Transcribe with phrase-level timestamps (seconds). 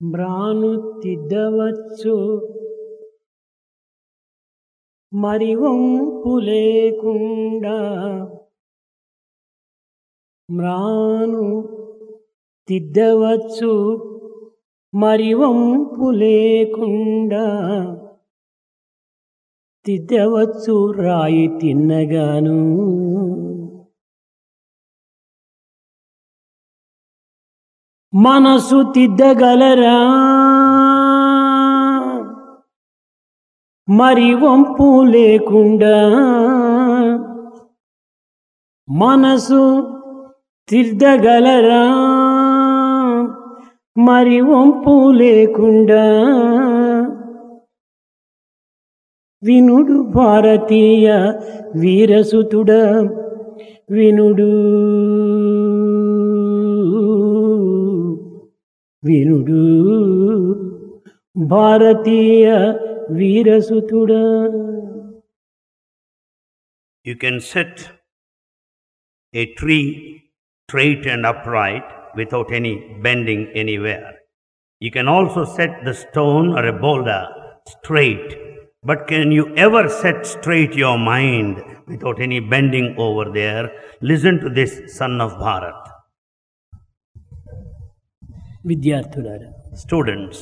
[0.00, 0.70] బ్రాను
[1.00, 2.14] తిద్దవచ్చు
[5.12, 7.76] మరి వంపు లేకుండా
[10.48, 11.44] మ్రాను
[12.68, 13.72] తిద్దవచ్చు.
[14.92, 17.44] మరి వంపు లేకుండా
[19.86, 22.58] తిద్దవచ్చు రాయి తిన్నగాను.
[28.14, 29.98] మనసు తిద్దగలరా?
[33.88, 36.08] మరి వంపు లేకుండా
[38.88, 39.82] మనసు
[40.68, 41.82] తిద్దగలరా?
[43.98, 46.04] మరి వంపు లేకుండా
[49.42, 51.10] వినుడు భారతీయ
[51.76, 52.70] వీరసుతుడ
[53.90, 54.50] వినుడు.
[59.07, 59.61] వినుడు
[61.53, 62.47] భారతీయ
[63.19, 64.23] వీరసుతుడా
[67.05, 67.73] You can set
[69.33, 69.87] a tree
[70.65, 71.87] straight and upright
[72.19, 72.73] without any
[73.05, 74.09] bending anywhere.
[74.79, 77.23] You can also set the stone or a boulder
[77.73, 78.29] straight.
[78.83, 83.65] But can you ever set straight your mind without any bending over there?
[84.01, 85.81] Listen to this son of Bharat.
[88.68, 89.48] విద్యార్థులారా
[89.82, 90.38] Students,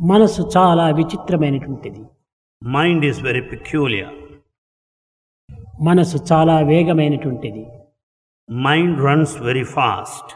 [0.00, 2.02] మనసు చాలా విచిత్రమైనటువంటిది
[2.62, 4.10] mind is very peculiar.
[5.88, 7.64] మనసు చాలా వేగమైనటువంటిది
[8.48, 10.26] Mind runs very fast.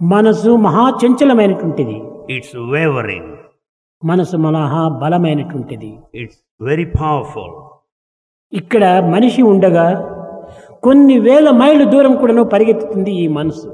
[0.00, 1.96] మనసు మహా చంచలమైనటువంటిది
[2.36, 3.26] It's wavering.
[4.02, 7.50] మనసు మహా బలమైనటువంటిది It's very powerful.
[8.52, 9.86] ఇక్కడ మనిషి ఉండగా
[10.82, 13.68] కొన్ని వేల మైళ్ళ దూరం కూడాను పరిగెత్తుతుంది ఈ మనసు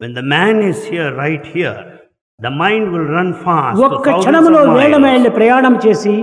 [0.00, 2.00] When the man is here, right here,
[2.40, 3.76] the mind will run fast.
[3.80, 4.96] ఒక్క of వేల.
[5.04, 6.14] మైళ్ళ ప్రయాణం చేసి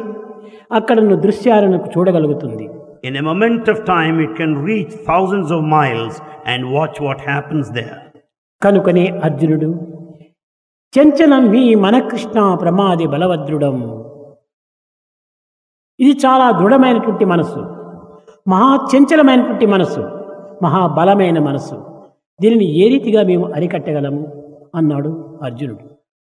[0.72, 2.66] అక్కడ ఉన్న దృశ్యాలను చూడగలుగుతుంది
[3.04, 6.16] In a moment of time, it can reach thousands of miles
[6.46, 7.98] and watch what happens there.
[8.62, 9.70] కనుకనే అర్జునుడు
[10.94, 13.76] చంచలం మీ మనకృష్ణ ప్రమాది బలవద్రుడం
[16.00, 17.62] ఇది చాలా దృఢమైనటువంటి మనసు
[18.48, 20.04] మహా చంచలమైనటువంటి మనసు
[20.64, 21.78] మహాబలమైన మనసు
[22.40, 24.24] దీనిని ఏ రీతిగా మేము అరికట్టగలము?
[24.76, 25.12] అన్నాడు
[25.44, 25.84] అర్జునుడు.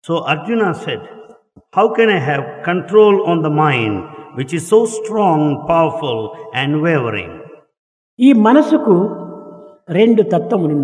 [0.05, 1.07] So Arjuna said
[1.77, 3.99] how can I have control on the mind
[4.37, 6.25] which is so strong powerful
[6.55, 7.37] and wavering
[8.19, 8.95] ఈ మనసుకు
[9.91, 10.77] రెండు తత్వములు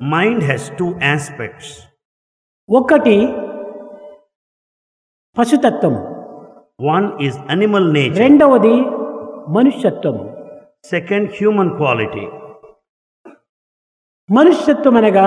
[0.00, 1.72] మైండ్ హ్యాస్ టూ ఆస్పెక్ట్స్
[2.68, 3.16] ఒకటి
[5.36, 5.94] పశుతత్వం
[6.84, 8.76] వన్ ఈస్ అనిమల్ నేచర్ రెండవది
[9.48, 10.16] మనుష్యత్వం
[10.84, 12.24] సెకండ్ హ్యూమన్ క్వాలిటీ
[14.32, 15.26] మనుష్యత్వం అనగా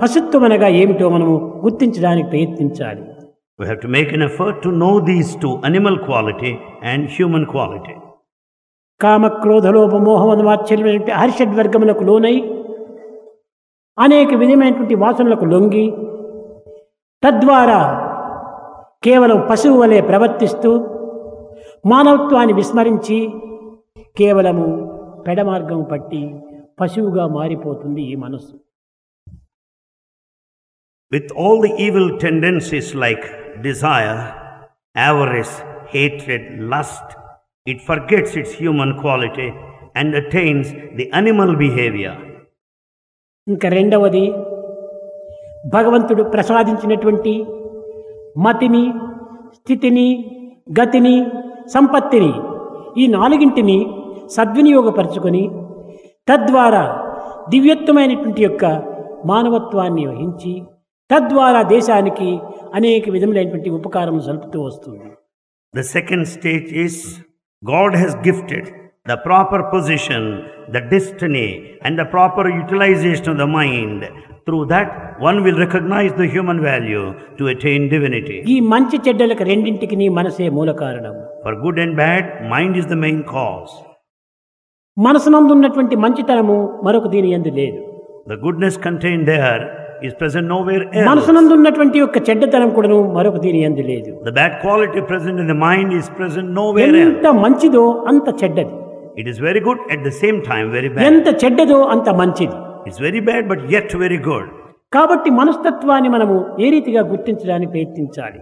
[0.00, 1.34] పశుత్వం అనగా ఏమిటో మనము
[1.64, 3.02] గుర్తించడానికి ప్రయత్నించాలి
[3.58, 6.50] We have to make an effort to know these two animal quality
[6.84, 7.94] and human quality.
[9.00, 12.34] కామ క్రోధలోప మోహమదమాశ్చర్యమైనటువంటి హర్షడ్వర్గములకు లోనై
[13.98, 15.86] అనేక విధమైనటువంటి వాసనలకు లొంగి
[17.22, 17.80] తద్వారా
[19.02, 20.70] కేవలం పశువు వలె ప్రవర్తిస్తూ
[21.84, 23.18] మానవత్వాన్ని విస్మరించి
[24.16, 24.66] కేవలము
[25.26, 26.22] పెడమార్గం పట్టి
[26.78, 28.54] పశువుగా మారిపోతుంది ఈ మనస్సు.
[31.12, 33.24] With all the evil tendencies like
[33.62, 34.20] desire
[34.96, 35.54] average
[35.94, 37.12] hatred lust
[37.66, 39.48] it forgets its human quality
[39.96, 42.20] and attains the animal behaviour
[43.46, 44.24] ఇంకా రెండవది
[45.66, 47.34] భగవంతుడు ప్రసాదించినటువంటి
[48.36, 48.84] మతిని
[49.54, 50.08] స్థితిని
[50.80, 51.16] గతిని
[51.66, 52.32] సంపత్తిని
[52.96, 53.78] ఈ నాలుగింటిని
[54.28, 55.42] సద్వినియోగపరచుకొని
[56.28, 56.84] తద్వారా
[57.48, 58.64] దివ్యత్వమైనటువంటి యొక్క
[59.24, 60.52] మానవత్వాన్ని వహించి
[61.10, 62.28] తద్వారా దేశానికి
[62.74, 65.06] అనేక విధములైనటువంటి ఉపకారం జరుపుతూ వస్తుంది.
[65.74, 67.00] The second stage is
[67.62, 68.68] God has gifted
[69.06, 70.28] the proper position
[70.70, 71.46] the destiny
[71.86, 74.04] and the proper utilisation of the mind
[74.46, 74.92] through that
[75.22, 77.02] one will recognise the human value
[77.38, 82.28] to attain divinity ఈ మంచి చెడ్డలకు రెండింటికి నీ మనసే మూల కారణం for good and bad
[82.50, 83.74] mind is the main cause
[84.96, 86.56] మనసునందు మనసునందున్నటువంటి మంచితనము
[86.86, 87.78] మరొక దీని ఎందు లేదు.
[88.30, 89.62] The goodness contain there
[90.06, 94.10] is present nowhere మనసునందున్నటువంటి యొక్క చెడ్డతనం కూడాను మరొక దీని ఎందు లేదు.
[94.26, 97.82] The bad quality present in the mind is present nowhere ఎంత మంచిదో
[98.12, 98.74] అంత చెడ్డది.
[99.22, 102.56] It is very good at the same time very bad ఎంత చెడ్డదో అంత మంచిది.
[102.90, 104.48] It's very bad but yet very good
[104.98, 108.40] కాబట్టి మనస్తత్వాన్ని మనము ఏ రీతిగా గుర్తించడానికి ప్రయత్నించాలి?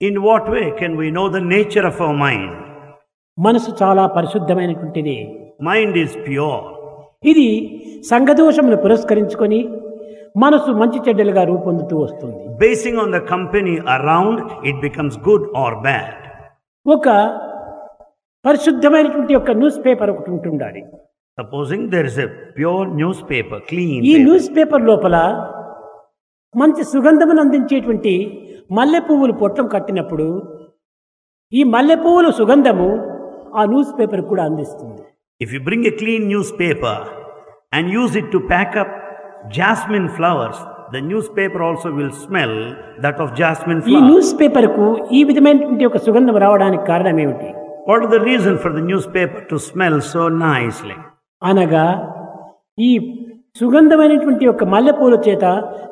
[0.00, 2.54] In what way can we know the nature of our mind
[3.38, 5.18] మనసు చాలా పరిశుద్ధమైనటువంటిది.
[5.60, 6.60] Mind is pure.
[7.24, 7.46] ఇది
[8.10, 9.58] సంఘదోషమును పురస్కరించుకొని
[10.36, 16.12] మనసు మంచి చెడ్డలుగా రూపొందుతూ వస్తుంది Basing on the company around, it becomes good or bad.
[16.86, 17.06] ఒక
[18.44, 20.82] పరిశుద్ధమైనటువంటి ఒక న్యూస్ పేపర్ ఒకటి ఉంటుండాలి
[21.38, 24.22] Supposing there is a pure newspaper, clean ఈ paper.
[24.24, 25.16] న్యూస్ పేపర్ లోపల
[26.54, 28.14] మంచి సుగంధమును అందించేటువంటి
[28.72, 30.26] మల్లె పువ్వులు పొట్టం కట్టినప్పుడు
[31.52, 32.88] ఈ మల్లె పువ్వుల సుగంధము
[33.54, 35.02] ఆ న్యూస్ పేపర్ కూడా అందిస్తుంది
[35.40, 36.96] If you bring a clean newspaper
[37.72, 38.88] and use it to pack up
[39.52, 40.56] jasmine flowers,
[40.90, 42.54] the newspaper also will smell
[43.04, 44.06] that of jasmine ఈ flowers.
[44.08, 44.86] న్యూస్ పేపర్కు
[45.18, 47.50] ఈ విధమైనటువంటి ఒక సుగంధం రావడానికి కారణం ఏమిటి
[47.90, 50.96] What is the reason for the newspaper to smell so nicely?
[51.42, 51.84] అనగా
[52.78, 52.90] ఈ
[53.60, 55.44] సుగంధమైనటువంటి ఒక మల్లెపూల చేత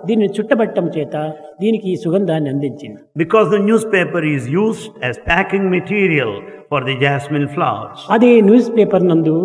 [0.09, 1.15] దీన్ని చుట్టబట్టం చేత
[1.63, 6.33] దీనికి ఈ సుగంధాన్ని అందించింది Because the newspaper is used as packing material
[6.71, 9.37] for the jasmine flowers అదే న్యూస్ పేపర్ నందు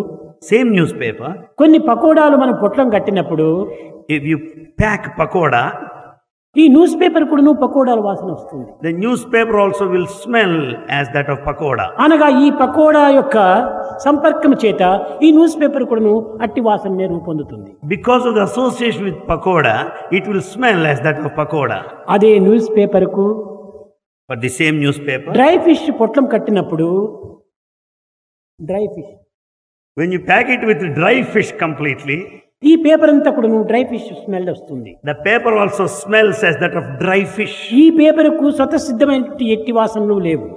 [0.44, 3.48] సేమ్ న్యూస్ పేపర్ కొన్ని పకోడాలు మనం పొట్లం కట్టినప్పుడు
[4.10, 4.46] ఇఫ్
[4.80, 5.64] ప్యాక్ పకోడా
[6.56, 8.66] ఈ న్యూస్ పేపర్ కూడా నువ్వు పకోడాలు వాసన వస్తుంది.
[8.84, 8.90] The
[9.34, 10.58] newspaper also will smell
[10.92, 13.38] as that of pakoda అనగా ఈ పకోడా యొక్క
[14.06, 14.82] సంపర్కం చేత
[15.24, 19.76] ఈ న్యూస్ పేపర్ కూడాను అట్టి వాసన పొందుతుంది because of the association with pakoda
[20.12, 21.80] it will smell as that of pakoda
[22.10, 23.28] అదే news పేపర్కు
[24.32, 24.76] for the same
[25.10, 26.90] newspaper dry fish పొట్లం కట్టినప్పుడు
[28.60, 29.16] dry fish
[29.98, 32.18] when you packet with dry fish completely
[32.70, 34.92] ఈ paper అంతా కూడా నువ్వు డ్రై ఫిష్ స్మెల్ వస్తుంది.
[35.10, 40.18] The paper also smells as that of dry fish ఈ పేపర్కు స్వత సిద్ధమైనటువంటి ఎట్టి వాసనలు
[40.28, 40.48] లేవు.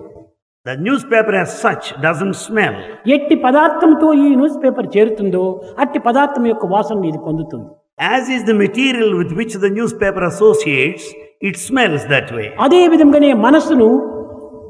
[0.66, 0.74] The
[1.12, 2.78] newspaper as such doesn't smell
[3.16, 5.44] ఎట్టి పదార్థంతో ఈ న్యూస్ పేపర్ చేరుతుందో
[5.84, 7.68] అట్టి పదార్థం యొక్క వాసన ఇది పొందుతుంది.
[8.10, 9.70] As is the material with which the
[10.04, 11.08] newspaper associates
[11.44, 12.46] it smells that way.
[12.64, 13.88] అదే విధంగానే మనస్సును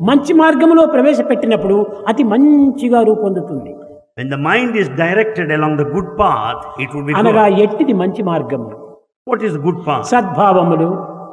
[0.03, 1.77] మంచి మార్గంలో ప్రవేశపెట్టినప్పుడు
[2.11, 3.73] అతి మంచిగా రూపొందుతుంది
[4.19, 7.45] When the mind is directed along the good path, it will be అనగా.
[7.65, 8.69] ఎట్టిది మంచి మార్గము
[9.27, 10.05] What is good path?
[10.13, 10.89] సద్భావములు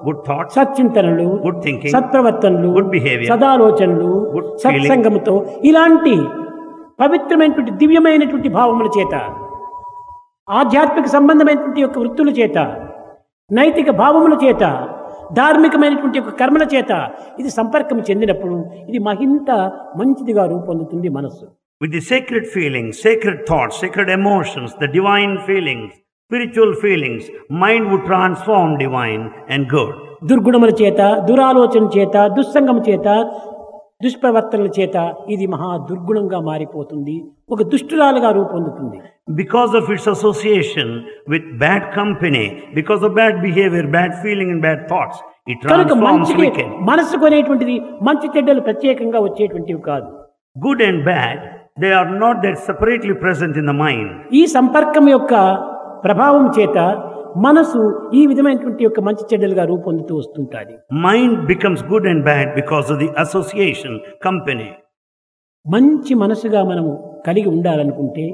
[0.05, 4.11] Good thoughts, సచ్చింతనలు good thinking, సత్ప్రవర్తనలు good behavior, సదాలోచనలు.
[4.63, 5.33] సత్సంగముతో
[5.69, 6.13] ఇలాంటి
[6.99, 9.13] పవిత్రమైనటువంటి దివ్యమైనటువంటి భావముల చేత
[10.47, 12.57] ఆధ్యాత్మిక సంబంధమైనటువంటి యొక్క వృత్తుల చేత
[13.49, 14.63] నైతిక భావముల చేత
[15.39, 16.91] ధార్మికమైనటువంటి ఒక కర్మల చేత
[17.41, 18.57] ఇది సంపర్కం చెందినప్పుడు
[18.89, 19.51] ఇది మహింత
[19.99, 21.45] మంచిదిగా రూపొందుతుంది మనస్సు.
[21.81, 25.95] With the secret feelings secret thoughts secret emotions the divine feelings
[26.31, 27.29] spiritual feelings
[27.63, 29.23] mind would transform divine
[29.55, 29.95] and good
[30.29, 33.07] దుర్గుణముల చేత దురాలోచన చేత దుస్సంగం చేత
[34.03, 34.97] దుష్ప్రవర్తనల చేత
[35.33, 37.15] ఇది మహా దుర్గుణంగా మారిపోతుంది
[37.53, 38.99] ఒక దుష్టురాలుగా రూపొందుతుంది.
[39.27, 40.87] Because of its association
[41.25, 46.05] with bad company, because of bad behavior, bad feeling, and bad thoughts, it కనుక transforms
[46.07, 46.69] మంచికి wicked.
[46.89, 47.75] మనసుకు అనేటువంటిది
[48.07, 50.09] మంచి చెడ్డలు ప్రత్యేకంగా వచ్చేటువంటివి కాదు
[50.55, 51.37] Good and bad,
[51.81, 54.07] they are not that separately present in the mind.
[54.39, 55.33] ఈ సంపర్కం యొక్క
[56.05, 56.77] ప్రభావం చేత
[57.45, 57.81] మనసు
[58.13, 60.75] ఈ విధమైనటువంటి యొక్క మంచి చెడ్డలుగా రూపొందుతూ వస్తుంటుంది
[61.07, 63.93] Mind becomes good and bad because of the association,
[64.27, 64.69] company.
[65.65, 66.91] మంచి మనసుగా మనము
[67.27, 68.25] కలిగి ఉండాలనుకుంటే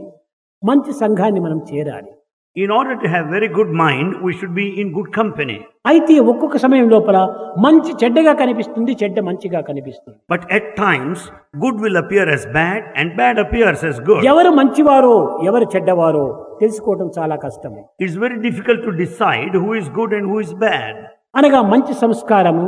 [0.63, 2.11] మంచి సంఘాన్ని మనం చేరాలి
[2.55, 5.57] In order to have very good mind, we should be in good company.
[5.85, 7.17] అయితే ఒక్కొక్క సమయం లోపల
[7.65, 11.19] మంచి చెడ్డగా కనిపిస్తుంది చెడ్డ మంచిగా కనిపిస్తుంది But at times,
[11.63, 14.21] good will appear as bad and bad appears as good.
[14.31, 15.13] ఎవరు మంచివారో
[15.49, 16.25] ఎవరు చెడ్డవారో
[16.61, 20.95] తెలుసుకోవడం చాలా కష్టము It's very difficult to decide who is good and who is bad.
[21.35, 22.67] అనగా మంచి సంస్కారము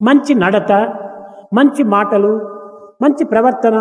[0.00, 0.72] మంచి నడత
[1.52, 2.32] మంచి మాటలు
[3.02, 3.76] మంచి ప్రవర్తన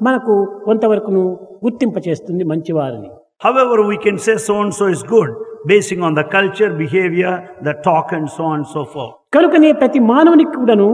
[0.00, 3.08] మనకు కొంతవరకును గుర్తింప గుర్తింపచేస్తుంది మంచివారిని.
[3.44, 5.32] However we can say so and so is good
[5.66, 10.52] basing on the culture behaviour the talk and so and so forth కనుకనే ప్రతి మానవునికి
[10.52, 10.88] కూడాను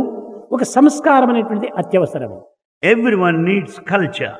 [0.53, 2.33] ఒక సంస్కారం అనేటువంటిది అత్యవసరం
[2.83, 4.37] ఎవ్రీ వన్ నీడ్స్ కల్చర్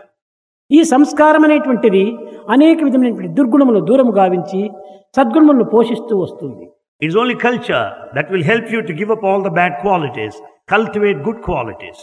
[0.71, 2.05] ఈ సంస్కారం అనేటువంటిది
[2.49, 4.71] అనేక విధమైనటువంటి దుర్గుణములు దూరం గావించి
[5.17, 6.65] సద్గుణములను పోషిస్తూ వస్తుంది.
[7.03, 11.19] It's only culture that will help you to give up all the bad qualities cultivate
[11.19, 12.03] good qualities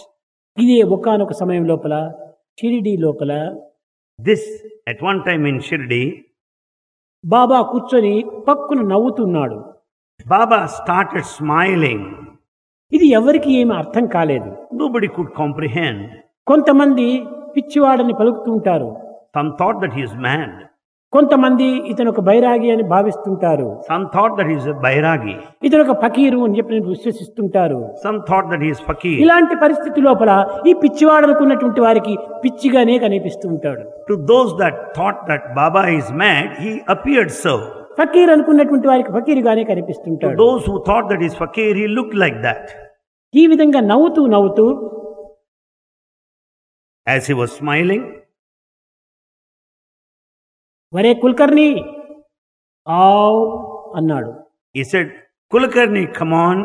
[0.58, 1.93] ఇది ఒకనొక సమయం లోపల
[2.60, 3.55] షిరిడి లోపల
[4.22, 6.25] this at one time in Shirdi
[7.25, 9.65] Baba కూర్చొని పక్కున నవ్వుతున్నాడు.
[10.27, 12.05] బాబా స్టార్టెడ్ స్మైలింగ్
[12.93, 14.57] ఇది ఎవరికి ఏమి అర్థం కాలేదు.
[14.74, 16.12] నోబడి కుడ్ కాంప్రిహెండ్
[16.48, 17.25] కొంతమంది
[17.57, 18.98] పిచ్చివాడని పలుకుతుంటారు.
[19.36, 20.55] తన థాట్ దట్ హీస్ మ్యాడ్
[21.15, 23.67] కొంతమంది ఇతను ఒక బైరాగి అని భావిస్తుంటారు.
[23.89, 25.36] Some thought that is bairagi
[25.67, 27.79] ఇతను ఒక ఫకీరు అని చెప్పి విశ్వసిస్తుంటారు.
[28.05, 30.32] Some thought that is fakir ఇలాంటి పరిస్థితి లోపల
[30.70, 33.86] ఈ పిచ్చివాడు అనుకున్నటువంటి వారికి పిచ్చిగానే కనిపిస్తూ ఉంటాడు.
[34.10, 37.55] To those that thought that Baba is mad he appeared so
[38.00, 40.48] fakir అనుకున్నటువంటి వారికి ఫకీర్ గానే కనిపిస్తుంటాడు
[40.89, 42.70] thought that is fakir he look like that
[43.34, 44.65] ఈ విధంగా నవ్వుతూ నవ్వుతూ
[47.08, 48.08] యాస్ హీ స్మైలింగ్
[50.95, 51.83] వరే కుల్కర్ణి.
[52.88, 53.39] ఆవ్
[53.95, 54.33] అన్నాడు.
[55.51, 56.63] కుల్కర్ణి కమాన్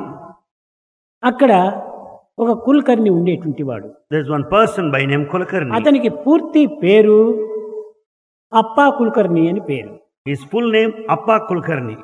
[1.25, 1.83] అక్కడ
[2.39, 3.89] ఒక కుల్కర్ణి ఉండేటువంటి వాడు
[4.31, 7.19] one person by name Kulkarni అతనికి పూర్తి పేరు
[8.53, 9.99] అప్పా కుల్కర్ణి అని పేరు.
[10.29, 11.97] హిస్ ఫుల్ నేమ్ అప్పా కుల్కర్ణి.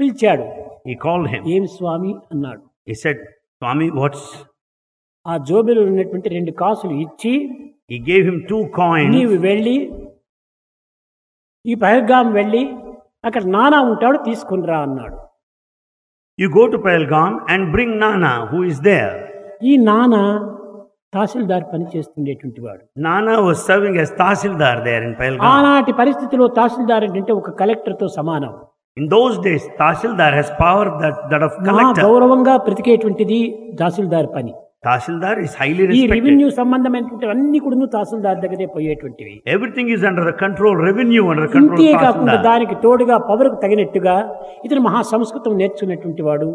[0.00, 0.44] పిలిచాడు.
[0.90, 2.62] ఈ కాల్ హెమ్ ఏం స్వామి అన్నాడు.
[2.88, 4.42] ఈ సెట్ స్వామి వాట్స్
[5.26, 7.32] ఆ జోబిలో ఉన్నటువంటి రెండు కాసులు ఇచ్చి
[7.90, 10.07] ఈ గేవ్ హిమ్ టూ కాయిన్ వెళ్ళి
[11.70, 12.60] ఈ పహల్గాం వెళ్ళి
[13.26, 15.16] అక్కడ నానా ఉంటాడు తీసుకుని రా అన్నాడు.
[16.38, 18.98] You go to Pahalgam and bring Nana who is there
[19.70, 20.22] ఈ నానా
[21.14, 22.82] తహసీల్దార్ పని చేస్తుండేటువంటి వాడు.
[23.06, 25.46] Nana was serving as tahsildar there in Pahalgam.
[25.52, 28.52] ఆనాటి పరిస్థితిలో తహసీల్దార్ అంటే ఒక కలెక్టర్తో సమానం.
[28.96, 33.40] In those days tahsildar has power that that of collector గౌరవంగా ప్రతికేటువంటిది
[33.80, 34.54] తహసీల్దార్ పని.
[34.88, 36.02] Tahsildar is highly ఈ.
[36.14, 39.34] రెవెన్యూ సంబంధమైనటువంటి అన్ని కూడా తహసీల్దార్ దగ్గరే పోయేటువంటివి
[40.28, 42.34] the control, revenue under the control ఇంతే of కాకుండా.
[42.46, 44.14] దానికి తోడుగా పవర్కు తగినట్టుగా
[44.66, 46.48] ఇతను మహా సంస్కృతం నేర్చుకున్నటువంటి వాడు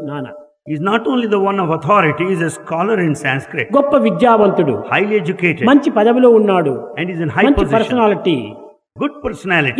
[0.68, 4.76] is not only the one of authority, he is a scholar in Sanskrit, గొప్ప విద్యావంతుడు
[4.94, 7.76] highly educated, మంచి పదవిలో ఉన్నాడు and is in high మంచి position.
[7.78, 8.38] పర్సనాలిటీ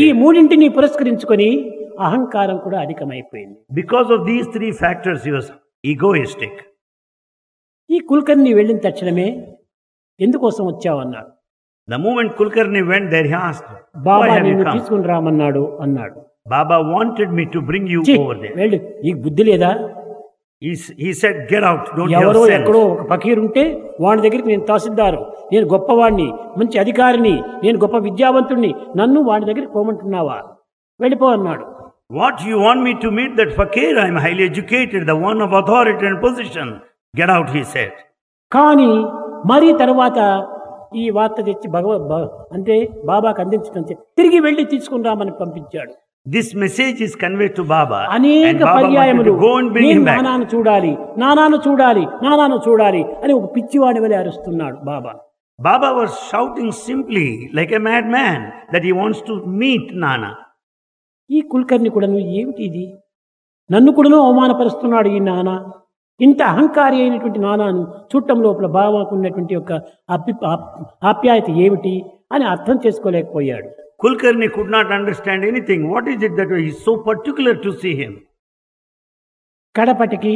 [0.06, 0.08] ఈ.
[0.22, 1.50] మూడింటిని పురస్కరించుకొని
[2.00, 3.58] అహంకారం కూడా అధికమైపోయింది
[4.16, 5.48] of these three factors, he was
[5.84, 6.54] egoistic.
[7.90, 9.30] ఈ కుల్కర్ని వెళ్ళిన తక్షణమే
[10.20, 11.30] ఎందుకోసం వచ్చావన్నాడు
[11.88, 14.74] The moment Kulkarni went there, he asked, Why Baba have you నిన్ను?
[14.76, 16.20] తీసుకుని రామన్నాడు అన్నాడు
[16.54, 18.54] Baba wanted me to bring you ఛీ, over there.
[18.60, 19.72] వెళ్ళు నీకు బుద్ధి లేదా
[20.62, 22.82] He, s- he said, Get out, don't you ఎవరో ఎక్కడో.
[22.94, 23.64] ఒక ఫకీర్ ఉంటే
[24.04, 25.20] వాడి దగ్గరికి నేను తహసీల్దారు
[25.54, 26.28] నేను గొప్పవాడిని
[26.60, 27.34] మంచి అధికారిని
[27.66, 28.72] నేను గొప్ప విద్యావంతుడిని
[29.02, 30.40] నన్ను వాడి దగ్గరికి పోమంటున్నావా
[31.00, 31.66] వెళ్ళిపో అన్నాడు
[32.20, 33.92] What you want me to meet that fakir?
[33.98, 36.68] I am highly educated, the one of authority and position.
[37.14, 37.92] Get out, he said.
[38.52, 38.92] కానీ
[39.52, 40.20] మరీ తర్వాత
[40.96, 42.16] ఈ వార్త తెచ్చి భగవ
[42.56, 42.76] అంటే
[43.10, 43.84] బాబాకు అందించడం
[44.18, 45.94] తిరిగి వెళ్ళి తీసుకుని రామని పంపించాడు
[46.26, 48.00] This message is conveyed to Baba.
[48.06, 49.32] And అనేక పర్యాయములు
[49.78, 50.04] నేను.
[50.10, 50.92] నానాను చూడాలి
[51.24, 55.14] నానాను చూడాలి నానాను చూడాలి అని ఒక పిచ్చివాడి వలె అరుస్తున్నాడు బాబా
[55.60, 58.40] Baba was shouting simply like a madman
[58.72, 60.32] that he wants to meet Nana.
[61.30, 62.86] ఈ కుల్కర్ని కూడాను ఏమిటి ఇది
[63.70, 65.52] నన్ను కూడాను అవమానపరుస్తున్నాడు ఈ నాన్న
[66.20, 69.72] ఇంత అహంకారి అయినటువంటి నానాను చూడటం లోపల బాబాకు ఉన్నటువంటి యొక్క
[70.10, 70.44] ఆప్-
[71.04, 71.96] ఆప్యాయత ఏమిటి
[72.32, 73.70] అని అర్థం చేసుకోలేకపోయాడు
[74.50, 75.82] could not understand anything.
[75.90, 78.14] What is it that he is so particular to see him?
[79.76, 80.34] కడపటికి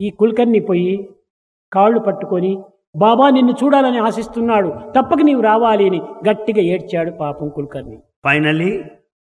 [0.00, 0.94] ఈ కుల్కర్ని పోయి
[1.72, 2.52] కాళ్ళు పట్టుకొని
[2.94, 8.72] బాబా నిన్ను చూడాలని ఆశిస్తున్నాడు తప్పక నీవు రావాలి అని గట్టిగా ఏడ్చాడు పాపం Kulkarni Finally,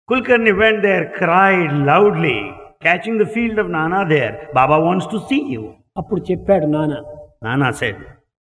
[0.08, 2.36] Kulkarni went there, cried loudly,
[2.83, 5.62] catching the field of Nana there Baba wants to see you
[6.00, 6.99] అప్పుడు చెప్పాడు నానా
[7.47, 8.02] నానా సైడ్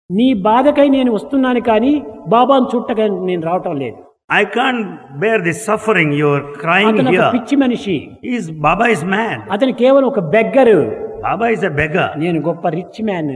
[0.10, 1.92] నీ బాధకై నేను వస్తున్నాను కానీ
[2.34, 3.98] బాబాను చుట్టక నేను రావటం లేదు.
[4.40, 4.80] I can
[5.22, 6.98] bear this suffering your crime
[7.36, 7.96] పిచ్చి మనిషి.
[8.36, 10.76] ఇస్ బాబా ఇస్ మ్యాన్ అతను కేవలం ఒక బెగ్గర్.
[11.26, 11.48] బాబా
[11.80, 13.30] బెగ నేను గొప్ప రిచ్ మ్యాన్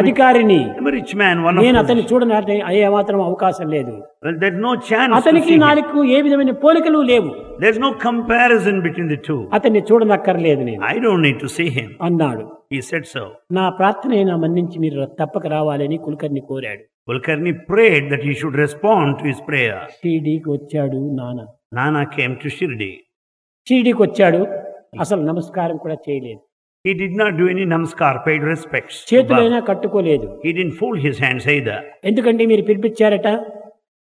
[0.00, 0.58] అధికారిని.
[0.96, 3.94] రిచ్ మ్యాన్ నేను అతన్ని చూడని ఏ మాత్రం అవకాశం లేదు.
[4.64, 7.30] నో ఛాన్స్ అతనికి నాకు ఏ విధమైన పోలికలు లేవు.
[7.62, 10.80] There no comparison between the two అతన్ని చూడనక్కర్లేదు నేను.
[10.92, 12.44] I don't need to see him అన్నాడు.
[12.76, 13.24] ఈ సెట్ సో
[13.58, 16.82] నా ప్రార్థన అయినా మన్నించి మీరు తప్పక రావాలని కులకర్ని కోరాడు.
[17.08, 21.46] Kulkarni prayed that he should respond to his prayer షిర్డీకి వచ్చాడు నానా
[21.78, 22.92] నానా కేమ్ టు షిర్డీ
[23.66, 24.42] షిర్డీకి వచ్చాడు.
[25.00, 26.42] అసలు నమస్కారం కూడా చేయలేదు.
[26.88, 28.96] He did not do any namaskar, paid respects.
[29.10, 31.76] చేతులైనా కట్టుకోలేదు He didn't fold his hands either.
[32.10, 33.28] ఎందుకంటే మీరు పిలిపించారట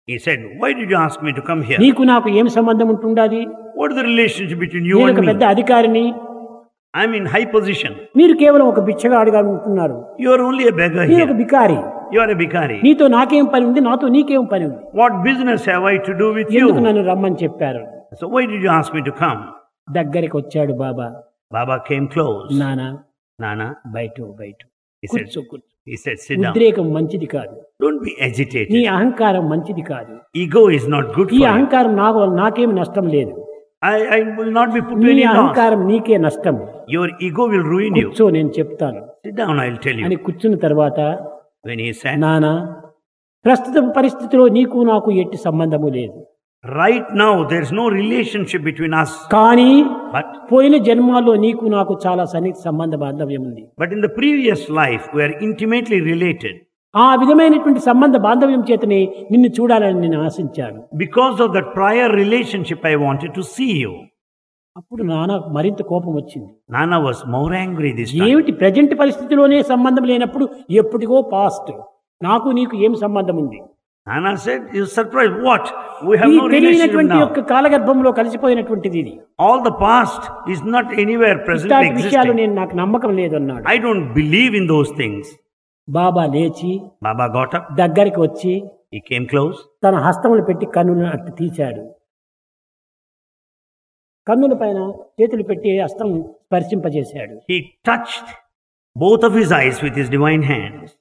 [0.07, 1.79] He said, Why did you ask me to come here?
[1.85, 3.41] నీకు నాకు ఏం సంబంధం ఉంటుండాది
[3.79, 5.51] What is the relationship between you and ఒక పెద్ద me?
[5.53, 6.05] అధికారిని
[6.93, 7.91] I'm in high position.
[8.19, 11.41] మీరు కేవలం ఒక బిచ్చగాడిగా ఉంటున్నారు You are only a beggar మీరు ఒక here.
[11.43, 11.77] బికారి
[12.15, 12.77] You are a bhikari.
[12.87, 16.47] నీతో నాకేం పని ఉంది నాతో నీకేం పని ఉంది What business have I to do with
[16.59, 16.85] ఎందుకు you?
[16.87, 17.83] నన్ను రమ్మని చెప్పారు
[18.21, 19.41] So why did you ask me to come?
[19.87, 21.07] దగ్గరికి వచ్చాడు బాబా
[21.51, 22.47] Baba came close.
[22.61, 22.87] నానా
[23.39, 24.59] Nana, బయట బయట
[25.03, 26.51] he said, కూర్చో కూర్చో he said, sit down.
[26.51, 28.75] ఉద్రేకం మంచిది కాదు Don't be నీ agitated.
[28.95, 31.41] అహంకారం మంచిది కాదు Ego is not good ఈ.
[31.53, 33.33] అహంకారం నాకు నాకేం నష్టం లేదు
[33.89, 35.35] I, I will not be put to నీ any loss.
[35.35, 36.57] అహంకారం నీకే నష్టం
[36.95, 38.07] Your ego will ruin you.
[38.09, 40.23] కూర్చో నేను చెప్తాను Sit down, I'll tell అని you.
[40.27, 40.99] కూర్చున్న తర్వాత
[41.69, 42.53] When he said, నానా
[43.45, 46.17] ప్రస్తుత పరిస్థితిలో నీకు నాకు ఎట్టి సంబంధము లేదు
[46.63, 49.69] right now there is no relationship between us కానీ
[50.15, 53.63] బట్ పోయిన జన్మాలో నీకు నాకు చాలా సన్నిహిత సంబంధ బాంధవ్యం ఉంది.
[53.81, 56.59] But in the previous life we are intimately related
[56.93, 59.01] ఆ విధమైనటువంటి సంబంధ బాంధవ్యం చేతనే
[59.31, 60.79] నిన్ను చూడాలని నేను ఆశించాను.
[61.03, 63.93] Because of that prior relationship I wanted to see you
[64.75, 66.49] అప్పుడు నాన్న మరింత కోపం వచ్చింది.
[66.75, 70.47] Nana was more angry this ఏమిటి ప్రెజెంట్ పరిస్థితిలోనే సంబంధం లేనప్పుడు
[70.81, 71.71] ఎప్పటికో పాస్ట్
[72.21, 73.59] నాకు నీకు ఏం సంబంధం ఉంది?
[74.07, 75.65] And I said, you surprised, what?
[76.03, 79.13] We have ఈ కాలగర్భంలో కలిసిపోయినటువంటిది ఇది.
[79.47, 84.07] All the past is not anywhere present విషయాలు నేను నాకు నమ్మకం లేదు అన్నాడు I don't
[84.17, 85.29] believe in those things
[85.87, 86.71] Baba లేచి
[87.07, 88.53] బాబా గోట దగ్గరికి వచ్చి
[88.97, 91.83] ఈ కేమ్ క్లోజ్ తన హస్తములు పెట్టి కన్నులు అట్టు తీశాడు.
[94.27, 94.79] కన్నుల పైన
[95.19, 96.09] చేతులు పెట్టి హస్తం
[96.45, 97.35] స్పర్శింపజేశాడు.
[97.51, 97.57] He
[97.89, 98.15] touch
[98.95, 100.93] both of his eyes with his divine hands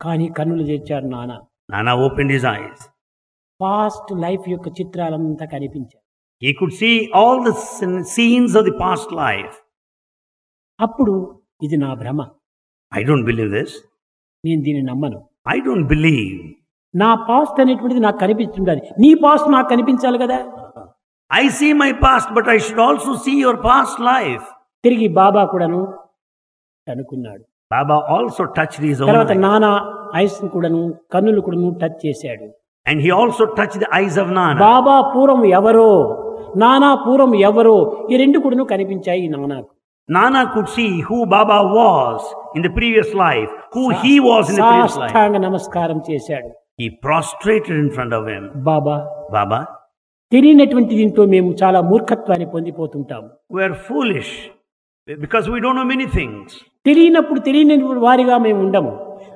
[0.00, 1.36] కానీ కన్నులు తెచ్చారు Nana
[1.68, 2.80] Nana opened his eyes.
[3.60, 6.02] Past life యొక్క చిత్రాలంతా కనిపించారు
[6.42, 9.54] He could see all the scen- scenes of the past life.
[10.78, 11.14] అప్పుడు
[11.66, 12.20] ఇది నా భ్రమ
[12.92, 13.70] I don't believe this.
[14.44, 15.18] నేను దీన్ని నమ్మను
[15.54, 16.34] I don't believe.
[16.94, 20.38] నా పాస్ట్ అనేటువంటిది నాకు కనిపిస్తుండాలి నీ పాస్ట్ నాకు కనిపించాలి కదా
[21.30, 24.44] I see my past, but I should also see your past life.
[24.84, 25.80] తిరిగి బాబా కూడాను
[26.86, 29.32] అనుకున్నాడు Baba also touched his own తర్వాత.
[29.46, 29.70] నానా
[30.22, 30.80] ఐస్ కూడాను
[31.14, 32.46] కన్నులు కూడాను టచ్ చేశాడు
[32.86, 34.58] And he also touched the eyes of Nana.
[34.66, 35.90] బాబా పూర్వం ఎవరో
[36.62, 37.76] నానా పూర్వం ఎవరో
[38.10, 39.70] ఈ రెండు కూడాను కనిపించాయి నానాకు
[40.08, 42.18] Nana could see who Baba was
[42.56, 45.12] in the previous life, who he was in the previous life.
[45.12, 46.50] సాష్టాంగ నమస్కారం చేశాడు
[46.82, 48.44] He prostrated in front of him.
[48.68, 48.96] Baba
[49.36, 49.60] Baba,
[50.32, 54.30] తెలియనటువంటి దీంతో మేము చాలా మూర్ఖత్వాన్ని పొందిపోతుంటాము we are foolish
[55.08, 56.46] because we don't know many things.
[56.86, 57.76] తెలియనప్పుడు తెలియని
[58.06, 58.92] వారిగా మేము ఉండము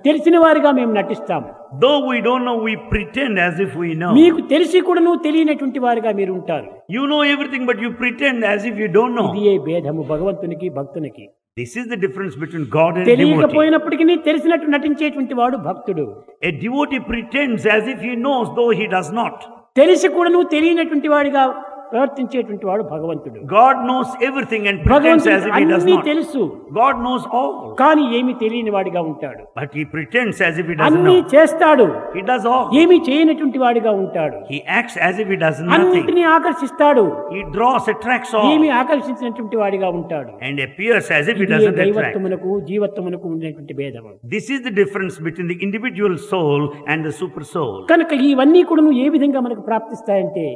[0.06, 1.48] తెలిసిన వారిగా మేము నటిస్తాము
[1.80, 4.10] Though we don't know, we pretend as if we know.
[4.18, 8.76] మీకు తెలిసి కూడాను తెలియనటువంటి వారిగా మీరు ఉంటారు You know everything, but you pretend as if
[8.82, 9.50] you don't ఇది know.
[9.50, 11.24] ఏ భేదము భగవంతునికి భక్తునికి
[11.56, 13.16] This is the difference between God and a devotee.
[13.20, 16.04] తెలియకపోయినప్పటికీ తెలిసినట్టు నటించేటువంటి వాడు భక్తుడు
[16.42, 19.36] A devotee pretends as if he knows, though he does not.
[19.76, 21.42] తెలిసి కూడాను తెలియనటువంటి వాడిగా
[21.92, 23.38] ప్రార్థించేటువంటి వాడు భగవంతుడు.
[23.56, 26.42] God knows everything and pretends as if he does not తెలుసు.
[26.78, 27.52] గాడ్ నోస్ ఆల్
[27.82, 29.42] కానీ ఏమీ తెలియని వాడిగా ఉంటాడు.
[29.60, 31.86] But he pretends as if he does not అన్ని చేస్తాడు.
[32.16, 34.38] హి డస్ ఆల్ ఏమీ చేయనటువంటి వాడిగా ఉంటాడు.
[34.52, 37.06] He acts as if he does nothing అన్నిటిని ఆకర్షిస్తాడు.
[37.34, 40.32] హి డ్రాస్ అట్రాక్ట్స్ ఆల్ ఏమీ ఆకర్షించినటువంటి వాడిగా ఉంటాడు.
[40.48, 44.74] And appears as if he does not attract దైవత్వమునకు జీవత్వమునకు ఉన్నటువంటి భేదం this is the
[44.82, 49.62] difference between the individual soul and the super soul కనుక ఇవన్నీ కూడా ఏ విధంగా మనకు
[49.70, 50.46] ప్రాప్తిస్తాయంటే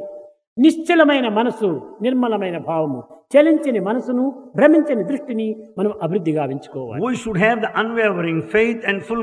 [0.59, 3.03] నిశ్చలమైన మనసు నిర్మలమైన భావము
[3.35, 4.25] చలించని మనసును
[4.57, 5.47] భ్రమించని దృష్టిని
[5.79, 7.01] మనం అభివృద్ధి గావించుకోవాలి
[7.37, 9.23] have the unwavering faith and full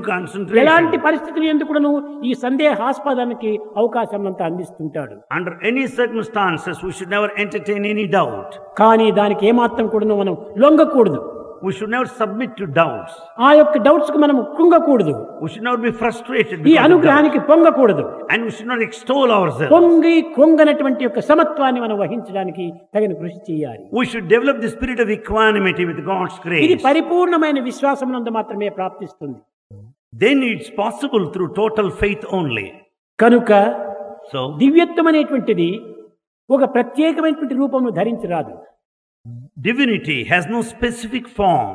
[0.57, 0.97] ఎలాంటి.
[0.97, 1.91] పరిస్థితులు ఎందుకును
[2.23, 8.49] ఈ సందేహాస్పదానికి అవకాశం అంతా అందిస్తుంటాడు Under any circumstances, we should never entertain any doubt.
[8.77, 11.21] కానీ దానికి ఏమాత్రం కూడాను మనం లొంగకూడదు
[11.61, 13.13] We should never submit to doubts.
[13.39, 16.75] ఆ యొక్క డౌట్స్కు మనం కృంగకూడదు We should never be frustrated ఈ.
[16.85, 19.71] అనుగ్రహానికి పొంగకూడదు And we should not extol ourselves.
[19.75, 25.11] పొంగి కృంగనటువంటి యొక్క సమత్వాన్ని మనం వహించడానికి తగిన కృషి చేయాలి We should develop the spirit of
[25.17, 26.83] equanimity with God's ఇది grace.
[26.89, 29.39] పరిపూర్ణమైన విశ్వాసమునందు మాత్రమే ప్రాప్తిస్తుంది
[30.13, 32.67] Then it's possible through total faith only.
[33.19, 33.51] కనుక
[34.31, 35.69] So, దివ్యత్వం అనేటువంటిది
[36.49, 38.53] ఒక ప్రత్యేకమైనటువంటి రూపమును ధరించరాదు
[39.67, 41.71] divinity has no specific form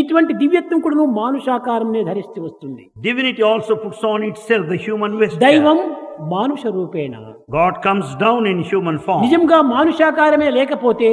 [0.00, 2.82] ఇటువంటి దివ్యత్వం కూడా మానుషాకారమే ధరిస్తూ వస్తుంది.
[3.06, 5.78] Divinity also puts on itself the human vest దైవం
[6.34, 7.14] మానుష రూపేణ.
[7.56, 11.10] God comes down in human form నిజంగా మానుషాకారమే లేకపోతే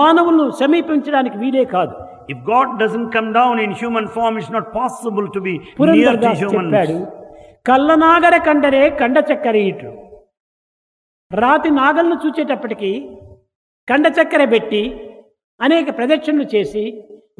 [0.00, 1.94] మానవులను సమీపించడానికి వీలే కాదు.
[2.32, 5.54] If God doesn't come down in human form is not possible to be
[5.94, 6.70] near human
[7.68, 9.90] కళ్ళ నాగర కండరే కండ చక్కరీటు
[11.30, 12.92] రాతి నాగలను చూసేటప్పటికీ
[13.90, 14.82] కండ చక్కెర పెట్టి
[15.60, 16.84] అనేక ప్రదక్షిణలు చేసి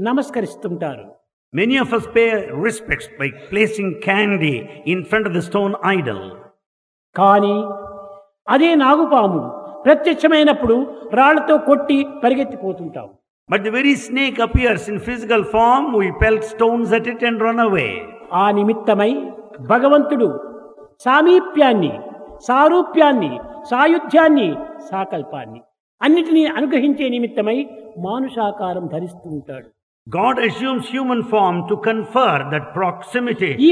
[0.08, 1.06] నమస్కరిస్తుంటారు
[1.54, 2.26] Many of us pay
[2.64, 4.52] respects by placing candy
[4.92, 6.20] in front of the stone idol.
[7.16, 7.56] కానీ
[8.46, 9.40] అదే నాగుపాము
[9.84, 10.76] ప్రత్యక్షమైనప్పుడు
[11.18, 13.08] రాళ్ళతో కొట్టి పరిగెత్తిపోతుంటాం
[13.48, 17.60] But the very snake appears in physical form, we pelt stones at it and run
[17.68, 17.90] away.
[18.42, 19.12] ఆ నిమిత్తమై
[19.72, 20.28] భగవంతుడు
[21.06, 21.92] సామీప్యాన్ని
[22.48, 23.32] సారూప్యాన్ని
[23.70, 24.48] సాయుధ్యాన్ని
[24.90, 25.60] సాకల్పాన్ని
[26.00, 27.58] అన్నిటినీ అనుగ్రహించే నిమిత్తమై
[28.06, 29.68] మానుషాకారం ధరిస్తూ ఉంటాడు
[30.06, 33.68] God assumes human form to confer that proximity, ఈ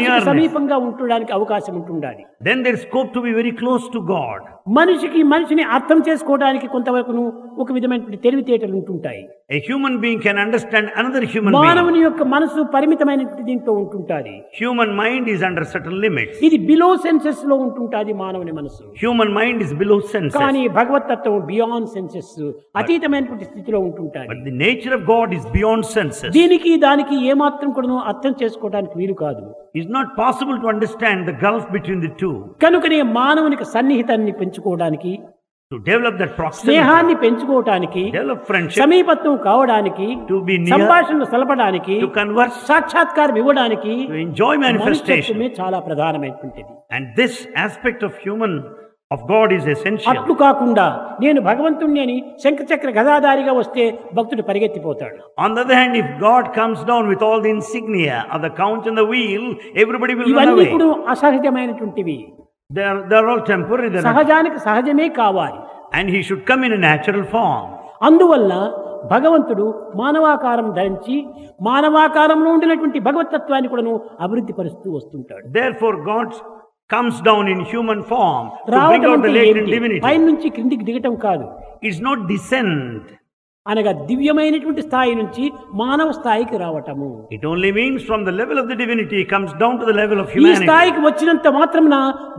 [0.00, 0.26] nearness.
[0.28, 4.40] సమీపంగా ఉండడానికి అవకాశం ఉంటుండాలి Then there's scope to be very close to God.
[4.66, 7.24] మనిషికి మనిషిని అర్థం చేసుకోవడానికి కొంతవరకు
[7.62, 9.20] ఒక విధమైనటువంటి తెలివితేటలు ఉంటుంటాయి.
[9.66, 14.34] Human being can understand another human మానవుని యొక్క మనసు పరిమితమైన దీంతో ఉంటుంటాది.
[14.58, 19.74] Human mind is under certain limit ఇది బిలో సెన్సెస్లో ఉంటుంటాది మానవుని మనసు human mind is
[19.82, 22.34] below senses కానీ భగవత్ తత్వం బియాండ్ సెన్సెస్
[22.82, 24.28] అతీతమైన స్థితిలో ఉంటుంటాది.
[24.32, 28.94] But the nature of God is beyond senses దీనికి దానికి ఏ మాత్రం కూడాను అర్థం చేసుకోవడానికి
[29.02, 29.46] వీలు కాదు.
[29.80, 32.32] Is not possible to understand the gulf between the two
[32.66, 35.12] కనుకనే మానవునికి సన్నిహితాన్ని పెంచ పెంచుకోవడానికి
[36.36, 37.14] proximity, స్నేహాన్ని
[38.48, 40.06] friendship, సమీపత్వం కావడానికి
[40.74, 41.94] సంభాషణలు సలపడానికి
[42.68, 43.94] సాక్షాత్కారం ఇవ్వడానికి
[44.64, 45.36] manifestation.
[45.36, 48.54] మనుష్యత్వమే చాలా ప్రధానమైనటువంటిది And this aspect of human,
[49.10, 50.10] of God is essential.
[50.12, 50.86] అట్లు కాకుండా
[51.20, 55.18] నేను భగవంతుణ్ణి అని శంఖచక్ర గదాధారిగా వస్తే భక్తుడు పరిగెత్తిపోతాడు
[55.64, 59.08] other hand, if God comes down with all the insignia of the count and the
[59.14, 59.44] wheel,
[59.84, 60.70] everybody will run ఇవన్నీ.
[60.76, 62.18] కూడా అసహజమైనటువంటివి
[62.70, 63.88] They are, they are all temporary.
[63.90, 65.58] they're not- సహజానికి సహజమే కావాలి
[65.98, 67.66] And he should come in a natural form.
[68.08, 68.52] అందువల్ల
[69.12, 71.16] భగవంతుడు మానవాకారం ధరించి
[71.68, 73.92] మానవాకారంలో ఉండినటువంటి భగవతత్వాన్ని కూడాను
[74.24, 76.28] అభివృద్ధి పరుస్తూ వస్తుంటాడు Therefore, God
[76.90, 79.72] comes down in human form to bring రావటం out the అంటే latent ఏంటి?
[79.76, 80.02] divinity.
[80.08, 81.46] పైన నుంచి క్రిందికి దిగటం కాదు
[81.88, 83.04] It's not descent.
[83.72, 85.44] అనగా దివ్యమైనటువంటి స్థాయి నుంచి
[85.82, 87.08] మానవ స్థాయికి రావటము.
[87.36, 90.30] It only means from the level of the divinity comes down to the level of
[90.34, 91.96] humanity ఈ స్థాయికి వచ్చినంత మాత్రమున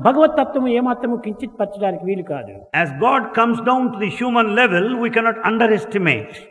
[0.07, 2.53] భగవత్ తత్వం ఏ మాత్రం కించిత్ పరచడానికి వీలు కాదు.
[2.79, 5.75] As God comes down to the human level we cannot under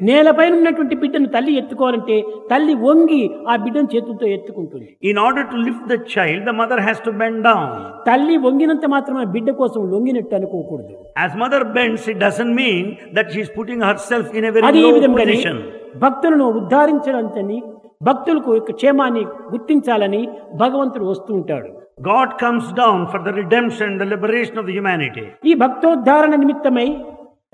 [0.09, 2.17] నేలపై ఉన్నటువంటి బిడ్డను తల్లి ఎత్తుకోవాలంటే
[2.53, 4.89] తల్లి వంగి ఆ బిడ్డను చేతులతో ఎత్తుకుంటుంది.
[5.11, 7.73] In order to lift the child the mother has to bend down
[8.09, 10.95] తల్లి వంగినంత మాత్రమే బిడ్డ కోసం లొంగినట్టు అనుకోకూడదు.
[11.23, 15.33] As mother bends it doesn't mean that she is putting herself in every అదే విధంగానే
[15.33, 15.57] position.
[16.05, 17.57] భక్తులను ఉద్ధరించడానికి
[18.03, 20.23] భక్తులకు యొక్క క్షేమాన్ని గుర్తించాలని
[20.63, 21.69] భగవంతుడు వస్తూ ఉంటాడు
[22.07, 26.89] God comes down for the redemption, the liberation of the humanity, ఈ భక్తోద్ధారణ నిమిత్తమై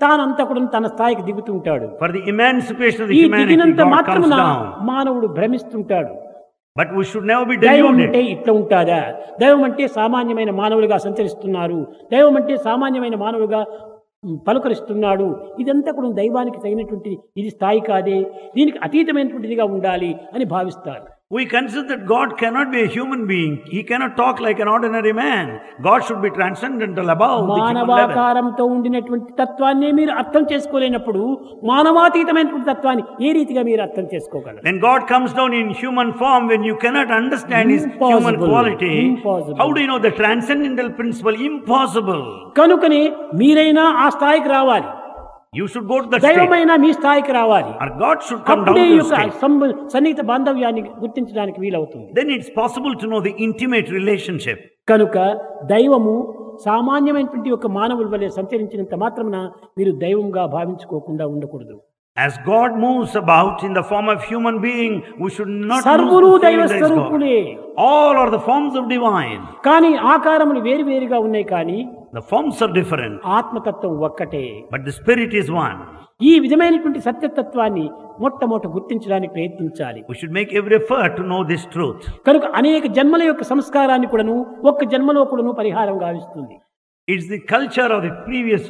[0.01, 1.85] తానంతా కూడా తన స్థాయికి దిగుతూ ఉంటాడు
[3.11, 3.47] ఈ humanity.
[3.51, 4.65] దిగినంత God comes మాత్రమున down.
[4.91, 6.13] మానవుడు భ్రమిస్తుంటాడు
[6.75, 7.95] But we should never be దైవం.
[8.03, 8.99] అంటే ఇట్లా ఉంటాదా
[9.41, 11.79] దైవం అంటే సామాన్యమైన మానవులుగా సంచరిస్తున్నారు
[12.13, 13.59] దైవం అంటే సామాన్యమైన మానవులుగా
[14.47, 15.27] పలుకరిస్తున్నాడు.
[15.59, 18.19] ఇదంతా కూడా దైవానికి తగినటువంటి ఇది స్థాయి కాదే.
[18.55, 24.15] దీనికి అతీతమైనటువంటిదిగా ఉండాలి అని భావిస్తారు we consider that God cannot be human being he cannot
[24.17, 25.49] talk like an ordinary man
[25.87, 31.21] God should be transcendental above మానవాకారంతో ఉండినటువంటి తత్వాన్ని మీరు అర్థం చేసుకోలేనప్పుడు
[31.71, 34.63] మానవాతీతమైన తత్వాన్ని ఏ రీతిగా మీరు అర్థం చేసుకోగలరు?
[34.63, 38.93] When God comes down in human form when you cannot understand his human quality
[39.61, 42.23] how do you know the transcendental principle impossible
[42.55, 43.01] కనుకనే
[43.35, 44.87] మీరైనా ఆ స్థాయికి రావాలి.
[45.53, 46.27] You should go to that state.
[46.29, 49.35] దైవమైనా మీ స్థాయికి రావాలి Or God should come down అప్పుడే to ఈ the యొక్క state.
[49.41, 54.59] సంబ- సన్నిహిత బాంధవ్యాన్ని గుర్తించడానికి వీలవుతుంది Then it's possible to know the intimate relationship.
[54.89, 55.15] కనుక
[55.65, 56.15] దైవము
[56.63, 59.37] సామాన్యమైనటువంటి ఒక మానవుల వలె సంచరించినంత మాత్రమున
[59.77, 61.75] మీరు దైవంగా భావించుకోకుండా ఉండకూడదు
[62.17, 66.65] As God moves about in the form of human being, we should not సర్వులు దైవ.
[66.73, 67.37] స్వరూపులే
[67.85, 69.39] All are the forms of divine.
[69.67, 71.79] కానీ ఆకారములు వేరు వేరుగా ఉన్నాయి కానీ
[72.13, 75.79] The forms are different, ఆత్మతత్వం ఒక్కటే but the spirit is one.
[76.21, 77.85] ఈ విధమైనటువంటి సత్యతత్వాన్ని
[78.19, 82.03] మొట్టమొదట గుర్తించడానికి ప్రయత్నించాలి We should make every effort to know this truth.
[82.29, 84.37] కనుక అనేక జన్మల యొక్క సంస్కారాన్ని కూడాను
[84.71, 86.57] ఒక్క జన్మలో కూడాను పరిహారం గావిస్తుంది
[87.07, 88.65] It's the culture of the previous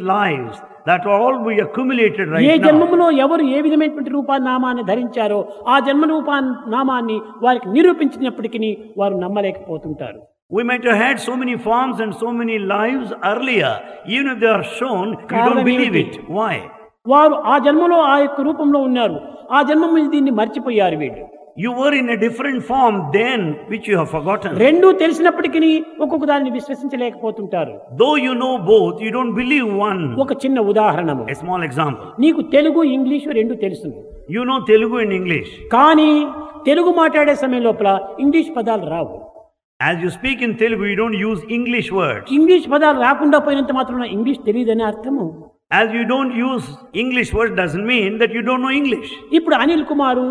[0.86, 2.67] lives that all we accumulated A right now.
[2.67, 6.36] జన్మములో ఎవరు ఏ విధమైనటువంటి రూపా నామాన్ని ధరించారో ఆ జన్మ రూపా
[6.67, 12.58] నామాన్ని వారికి నిరూపించినప్పటికీ వారు నమ్మలేకపోతుంటారు We might have had so many forms and so many
[12.74, 13.72] lives earlier.
[14.06, 16.13] Even if they are shown, you don't believe it.
[16.38, 16.56] Why?
[17.06, 19.17] వారు ఆ జన్మలో ఆ యొక్క రూపంలో ఉన్నారు
[19.52, 21.24] ఆ జన్మ దీన్ని మర్చిపోయారు వీళ్ళు
[21.58, 24.52] You were in a different form then, which you have forgotten.
[24.62, 25.72] రెండూ తెలిసినప్పటికీ
[26.04, 30.00] ఒక్కొక్క దాన్ని విశ్వసించలేకపోతుంటారు Though you know both, you don't believe one.
[30.24, 32.08] ఒక చిన్న ఉదాహరణము A small example.
[32.24, 34.00] నీకు తెలుగు ఇంగ్లీషు రెండు తెలుసును
[34.36, 35.50] You know Telugu and English.
[35.76, 36.10] కానీ
[36.70, 37.92] తెలుగు మాట్లాడే సమయం లోపల
[38.26, 39.16] ఇంగ్లీష్ పదాలు రావు
[39.80, 42.26] As you speak in Telugu, you don't use English words.
[42.38, 45.26] English పదాలు రాకుండా పోయినంత మాత్రం ఇంగ్లీష్ తెలియదని అర్థము
[45.82, 46.66] As you don't use
[47.04, 49.12] English words doesn't mean that you don't know English.
[49.39, 50.26] ఇప్పుడు అనిల్ కుమారు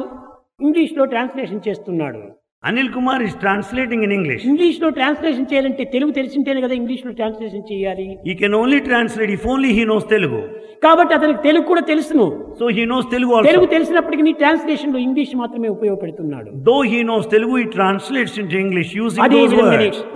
[0.62, 2.22] ఇంగ్లీష్లో ట్రాన్స్లేషన్ చేస్తున్నాడు.
[2.68, 8.04] Anil Kumar is translating in English ఇంగ్లీష్లో ట్రాన్స్లేషన్ చేయాలంటే తెలుగు తెలిసింటేనే కదా ఇంగ్లీష్లో ట్రాన్స్లేషన్ చేయాలి.
[8.30, 10.40] He can only translate if only he knows Telugu
[10.84, 12.24] కాబట్టి అతనికి తెలుగు కూడా తెలుసును.
[12.60, 16.48] So he knows Telugu Telugu తెలిసినప్పటికీ నీ ట్రాన్స్లేషన్లో ఇంగ్లీష్ మాత్రమే ఉపయోగపడుతున్నాడు.
[16.68, 19.18] Though he knows Telugu he translates in English use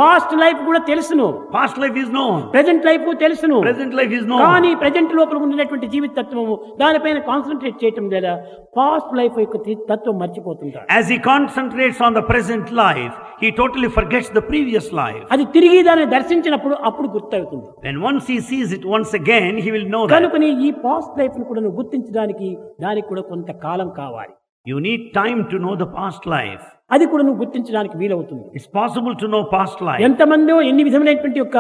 [0.03, 1.27] past life కూడా తెలుసును.
[1.57, 3.59] Past life is no present life కూడా తెలుసును.
[3.67, 8.35] ప్రెసెంట్ లైఫ్ ఇస్ నో కానీ ప్రెసెంట్ లోపల ఉన్నటువంటి జీవిత తత్వము దానిపైన కాన్సన్ట్రేట్ చేయటం లేదా
[8.81, 9.57] పాస్ట్ లైఫ్ యొక్క
[9.93, 15.23] తత్వం మర్చిపోతుంటారు as he concentrates on the present life, he totally forgets the previous life.
[15.35, 19.87] అది తిరిగి దాన్ని దర్శించినప్పుడు అప్పుడు గుర్తవుతుంది When once he sees it once again, he will
[19.95, 20.15] know that.
[20.17, 22.49] కనుకని ఈ పాస్ట్ లైఫ్ను కూడా గుర్తించడానికి
[22.85, 24.35] దానికి కూడా కొంత కాలం కావాలి
[24.67, 26.65] You need time to know the past life.
[26.95, 30.03] అది కూడా నువ్వు గుర్తించడానికి వీలవుతుంది It's possible to know past life.
[30.09, 31.59] ఎంతమందో ఎన్ని విధమైనటువంటి యొక్క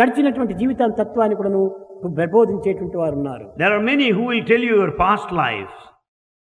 [0.00, 1.70] గడిచినటువంటి జీవితాల తత్వాన్ని కూడా నువ్వు
[2.20, 5.74] ప్రబోధించేటువంటి వారు ఉన్నారు There are many who will tell you your past life.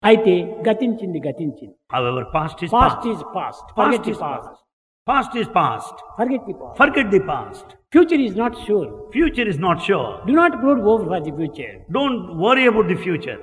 [0.03, 0.33] అయితే
[0.67, 3.09] గతించింది గతించింది However, past is past past.
[3.13, 4.59] Is past Past forget is past
[5.07, 5.95] Past is past.
[6.17, 6.77] Forget the past.
[6.77, 7.65] Forget the past.
[7.91, 8.85] Future is not sure.
[9.11, 10.21] Future is not sure.
[10.27, 11.73] Do not brood over for the future.
[11.91, 13.35] Don't worry about the future.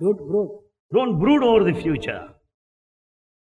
[0.00, 0.48] Don't brood.
[0.92, 2.20] Don't brood over the future.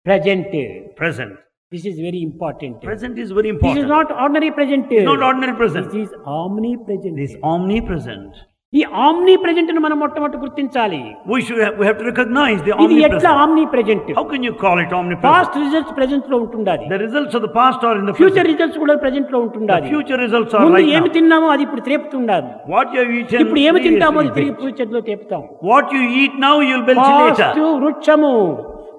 [0.06, 0.52] Present.
[0.96, 1.32] Present.
[1.72, 2.82] This is very important.
[2.82, 3.88] Present is very This is important.
[3.88, 4.92] not ordinary present.
[5.10, 5.90] not ordinary present.
[5.90, 7.18] This is omnipresent.
[7.18, 8.34] It is omnipresent.
[8.73, 10.99] ఈ ఆమ్ని ప్రెజెంట్ను మనం మొట్టమొదటి గుర్తించాలి.
[11.29, 11.59] We should
[12.05, 13.25] recognise the omnipresent
[13.65, 16.37] omnipresent how can you call it omni past results ప్రెజెంట్లో
[17.03, 19.41] results of past or future results కూడా ప్రెజెంట్లో
[19.89, 22.23] future results are right తిన్నామో అది ఇప్పుడు తీర్పు
[22.69, 23.03] వాట్ యు
[23.43, 27.59] ఇప్పుడు ఏం తింటామో అది తిరిగి what you eat now you will belch later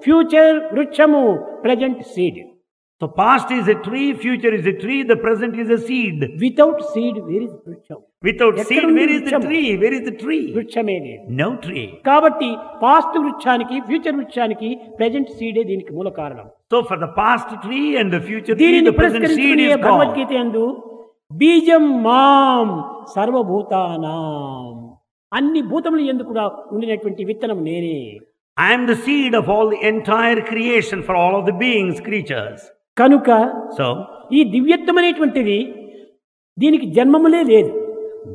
[0.05, 1.25] future వృక్షము
[1.65, 2.41] present seed
[3.03, 6.19] So past is a tree, future is a tree, the present is a seed.
[6.43, 9.65] Without seed where is వృక్షం Without seed, where is the tree?
[9.81, 10.43] Where is the tree?
[10.57, 11.87] వృక్షమే లేదు No tree.
[12.09, 12.51] కాబట్టి
[12.85, 14.69] past వృక్షానికి future వృక్షానికి
[15.01, 18.85] present సీడే దీనికి మూల కారణం So for the past tree and the future tree, దీనిని
[18.91, 19.87] the present seed పురస్కరించుకునే is gone.
[19.89, 20.65] Bhagavad Gita యందు
[21.43, 22.71] బీజం మాం
[23.17, 24.77] సర్వభూతానాం
[25.33, 27.99] అన్ని భూతములు ఎందు కూడా ఉండినటువంటి విత్తనం నేనే
[28.57, 32.61] I am the seed of all the entire creation for all of the beings, creatures.
[32.97, 33.29] కనుక
[33.79, 33.87] సో
[34.33, 35.59] ఈ దివ్యత్వం అనేటువంటిది
[36.59, 37.71] దీనికి జన్మములే లేదు.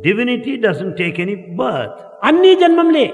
[0.03, 3.05] Divinity doesn't take any birth అన్ని జన్మములే.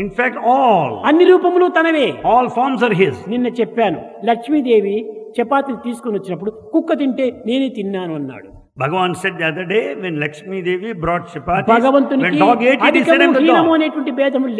[0.00, 2.06] ఇన్ ఫ్యాక్ట్ ఆల్ అన్ని రూపములు తనవే.
[2.34, 4.96] ఆల్ ఫార్మ్స్ ఆర్ హిస్ నిన్న చెప్పాను లక్ష్మీదేవి
[5.36, 8.48] చపాతీ తీసుకుని వచ్చినప్పుడు కుక్క తింటే నేనే తిన్నాను అన్నాడు.
[8.78, 12.82] Bhagavan said the day when Lakshmidevi brought chapati భగవంతునికి డాగ్ ఏట్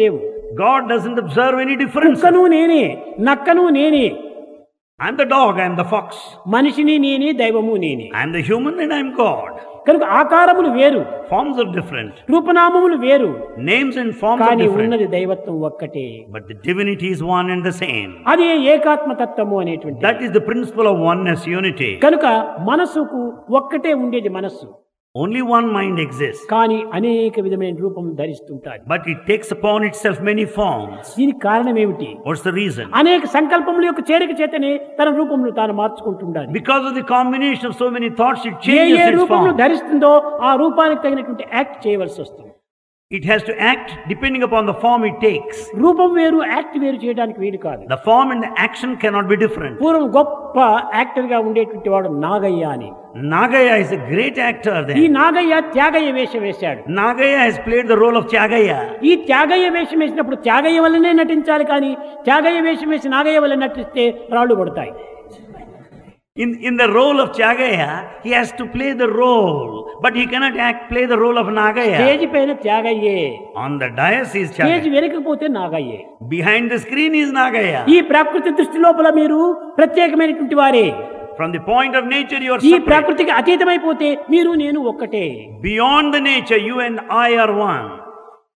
[0.01, 0.19] లేవు.
[0.61, 2.83] God doesn't observe any difference కుక్కను నేనే
[3.19, 4.05] నక్కను నేనే
[4.99, 6.07] I'm the dog, I'm the fox.
[6.53, 9.51] మనిషిని నేనే దైవము నేనే I'm the human and I'm God.
[9.87, 12.13] కనుక ఆకారములు వేరు Forms are different.
[12.33, 13.29] రూపనామములు వేరు
[13.69, 14.65] Names and forms are కానీ.
[14.85, 16.05] ఉన్నది దైవత్వం ఒక్కటే
[16.35, 18.09] But the divinity is one and the same.
[18.33, 21.91] అదే ఏకాత్మతత్వము అనేటువంటి That is the principle of oneness, unity.
[22.07, 22.25] కనుక
[22.71, 23.21] మనసుకు
[23.61, 24.67] ఒక్కటే ఉండేది మనస్సు
[25.17, 26.41] Only one mind exists.
[26.51, 31.05] కానీ అనేక విధమైన రూపం ధరిస్తుంటారు But it takes upon itself many forms.
[31.19, 32.85] దీనికి కారణం ఏమిటి What's the reason?
[33.01, 37.89] అనేక సంకల్పముల యొక్క చేరిక చేతనే తన రూపములు తాను మార్చుకుంటుండాలి Because of the combination of so
[37.97, 39.47] many thoughts, it A changes A form.
[39.63, 40.11] ధరిస్తుందో
[40.49, 42.51] ఆ రూపానికి తగినటువంటి యాక్ట్ చేయవలసి వస్తుంది
[43.11, 45.57] It has to act depending upon the form it takes.
[45.83, 49.75] రూపం వేరు యాక్ట్ వేరు చేయడానికి వీలు కాదు The form and the action cannot be different.
[49.83, 50.57] పూర్వం గొప్ప
[50.97, 52.89] యాక్టర్గా ఉండేటువంటి వాడు నాగయ్య అని
[53.83, 55.05] is a great actor ఈ.
[55.19, 58.79] నాగయ్య త్యాగయ్య వేషం వేశాడు Nagaya has played the role of Chagaya.
[59.09, 61.91] ఈ త్యాగయ్య వేషం వేసినప్పుడు త్యాగయ్య వల్లనే నటించాలి కానీ
[62.27, 64.93] త్యాగయ్య వేషం వేసి నాగయ్య వల్ల నటిస్తే రాళ్ళు పడతాయి
[66.37, 67.87] In, in the role of Chagaya,
[68.21, 69.69] he has to play the role,
[70.03, 71.95] but he cannot act, play the role of Nagaya.
[71.99, 73.15] Stage పైన త్యాగయ్యే
[73.63, 74.93] On the dais is stage Chagaya.
[74.95, 75.99] వెనకపోతే నాగయ్యే
[76.35, 77.79] Behind the screen is Nagaya.
[77.95, 79.39] ఈ ప్రకృతి దృష్టి లోపల మీరు
[79.79, 80.85] ప్రత్యేకమైనటువంటి వారే
[81.39, 82.87] From the point of nature, you are ఈ separate.
[82.91, 85.25] ప్రకృతికి అతీతమైపోతే మీరు నేను ఒక్కటే
[85.67, 87.87] Beyond the nature, you and I are one.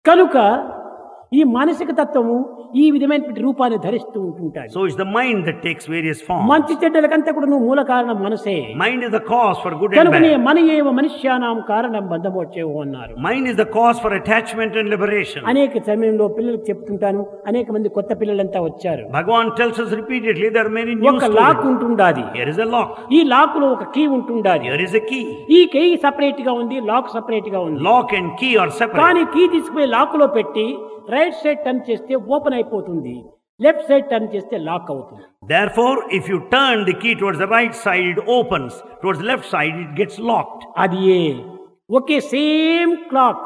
[0.05, 0.35] కనుక
[1.39, 2.37] ఈ మానసిక తత్వము
[2.83, 7.31] ఈ విధమైనటువంటి రూపాన్ని ధరిస్తూ ఉంటాడు so is the mind that takes various form మంచి చెడ్డలకంతా
[7.37, 8.55] కూడా నువ్వు మూల కారణం మనసే.
[8.83, 13.49] Mind is the cause for good and bad మన ఏవ మనుష్యానాం కారణం బంధమొచ్చే ఉన్నారు mind
[13.53, 18.61] is the cause for attachment and liberation అనేక సమయంలో పిల్లలకు చెప్తుంటాను అనేక మంది కొత్త పిల్లలంతా
[18.69, 19.05] వచ్చారు.
[19.19, 22.23] Bhagavan tells us repeatedly there are many new ఒక లాక్ ఉంటుండాది.
[22.35, 24.65] హియర్ ఇస్ అ లాక్ ఈ లాక్లో ఒక key ఉంటుండాది.
[24.69, 25.19] Here is a key
[25.57, 27.79] ఈ కీ సెపరేట్గా ఉంది లాక్ సెపరేట్గా ఉంది.
[27.89, 30.65] Lock and key are separate కానీ కీ తీసుకుపోయి లాక్లో పెట్టి
[31.09, 33.15] రైట్ సైడ్ టర్న్ చేస్తే ఓపెన్ అయిపోతుంది.
[33.59, 35.23] లెఫ్ట్ సైడ్ టర్న్ చేస్తే లాక్ అవుతుంది.
[35.53, 35.71] There
[36.17, 40.19] if you turn the key towards the right side opens towards left side it gets
[40.31, 41.23] locked అది ఏ?
[41.99, 43.43] Okay same clock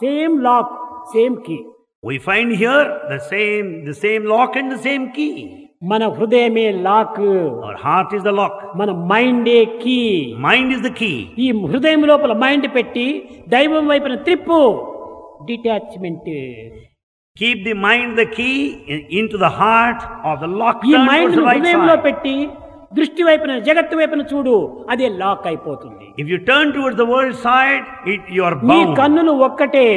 [0.00, 0.72] same lock
[1.14, 1.58] same key
[2.04, 5.28] we find here the same the same lock and the same key
[5.82, 7.18] మన హృదయమే lock.
[7.64, 9.98] Our heart is the lock మన mind A key
[10.46, 13.06] mind is the key ఈ హృదయం లోపల mind పెట్టి
[13.48, 14.60] దైవం వైపున త్రిప్పు.
[15.44, 16.30] Detachment
[17.36, 18.54] Keep the mind the key
[18.88, 20.76] in- into the heart of the lock.
[20.84, 21.96] ఈ మైండ్ హృదయంలో.
[22.06, 22.36] పెట్టి
[22.92, 24.54] దృష్టి వైపున జగత్తు వైపున చూడు
[24.92, 28.94] అదే లాక్ అయిపోతుంది If you turn towards the world side, it, you are నీ bound.
[29.00, 29.88] కన్నులు ఒక్కటే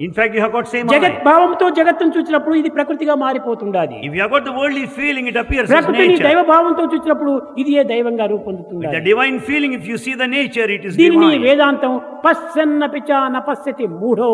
[0.00, 1.16] In fact, you have got same జగత్.
[1.24, 5.66] భావంతో జగత్తును చూసినప్పుడు ఇది ప్రకృతిగా మారిపోతుండాది If you have got the worldly feeling, it appears
[5.68, 6.16] as ప్రకృతిని.
[6.26, 10.30] దైవ భావంతో చూసినప్పుడు ఇది ఏ దైవంగా With the రూపొందుతుంది divine feeling, if you see the
[10.38, 11.30] nature, it is దీనిని.
[11.46, 11.94] వేదాంతం
[12.26, 14.30] పశ్చన్న పిచ నపశ్యతి మూఢో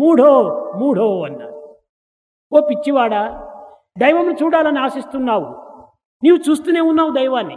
[0.00, 0.32] మూఢో
[0.82, 1.54] మూఢో అన్నారు
[2.52, 3.22] ఓ పిచ్చివాడా
[3.98, 5.46] దైవం చూడాలని ఆశిస్తున్నావు.
[6.22, 7.56] నీవు చూస్తూనే ఉన్నావు దైవాన్ని.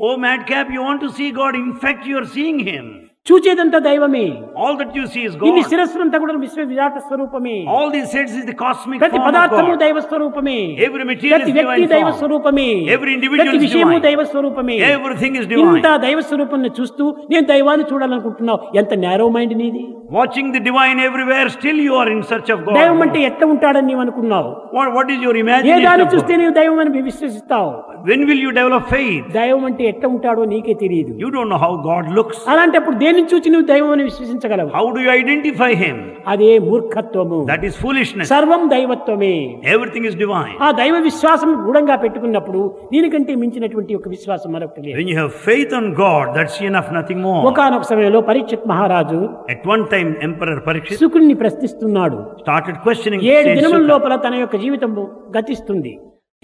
[0.00, 2.90] ఓ mad cap you want see God in fact your seeing him
[3.26, 4.24] చూచేదంతా దైవమే
[4.62, 5.68] All that you see is ఇన్ని God.
[5.70, 9.70] శిరస్సులంతా కూడా విశ్వ విరాట స్వరూపమే All these heads is the cosmic ప్రతి form of పదార్థము
[9.70, 9.80] God.
[9.84, 10.56] దైవ స్వరూపమే
[10.86, 12.18] Every material ప్రతి is వ్యక్తి divine దైవ form.
[12.20, 14.04] స్వరూపమే Every individual ప్రతి is విషయము divine.
[14.08, 15.78] దైవ స్వరూపమే Everything is divine.
[15.78, 19.84] ఇంత దైవ స్వరూపాన్ని చూస్తూ నేను దైవాన్ని చూడాలనుకుంటున్నావు ఎంత నేరో మైండ్ నీది
[20.14, 23.04] Watching the divine everywhere, still you are in search of దైవం God.
[23.04, 25.86] అంటే ఎట్లా ఉంటాడని నీవు అనుకున్నావు What, what is your A imagination?
[25.88, 26.40] దాన్ని of చూస్తే God?
[26.42, 27.72] నీవు దైవం అని విశ్వసిస్తావు
[28.08, 29.24] When will you develop faith?
[29.38, 32.38] దైవం అంటే ఎట్లా ఉంటాడో నీకే తెలియదు You don't know how God looks.
[32.54, 36.00] అలాంటప్పుడు ఆయన చూచి నువ్వు దైవం అని విశ్వసించగలవు హౌ డు ఐడెంటిఫై హిమ్
[36.32, 37.38] అదే మూర్ఖత్వము.
[37.50, 39.34] దట్ ఈస్ ఫూలిష్నెస్ సర్వం దైవత్వమే.
[39.74, 45.26] ఎవ్రీథింగ్ ఇస్ డివైన్ ఆ దైవ విశ్వాసం గుడంగా పెట్టుకున్నప్పుడు దీనికంటే మించినటువంటి ఒక విశ్వాసం మరొకటి when you
[45.48, 51.00] faith on God that's enough nothing more సమయంలో పరీక్షిత్ మహారాజు at one time emperor Parikshit
[51.00, 52.18] శుకుని ప్రశ్నిస్తున్నాడు.
[52.40, 54.90] స్టార్టెడ్ క్వశ్చన్ ఏడు దినముల లోపల తన యొక్క జీవితం
[55.38, 55.92] గతిస్తుంది.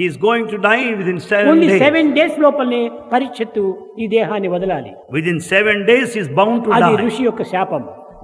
[0.00, 1.80] He's going to die with seven Only days.
[1.84, 2.82] seven days లోపలనే
[3.12, 3.62] పరిచెత్తు
[4.02, 4.92] ఈ దేహాన్ని వదలాలి.
[5.16, 6.92] Within seven days he's bound to అది die.
[6.92, 7.82] అది ఋషి యొక్క శాపం.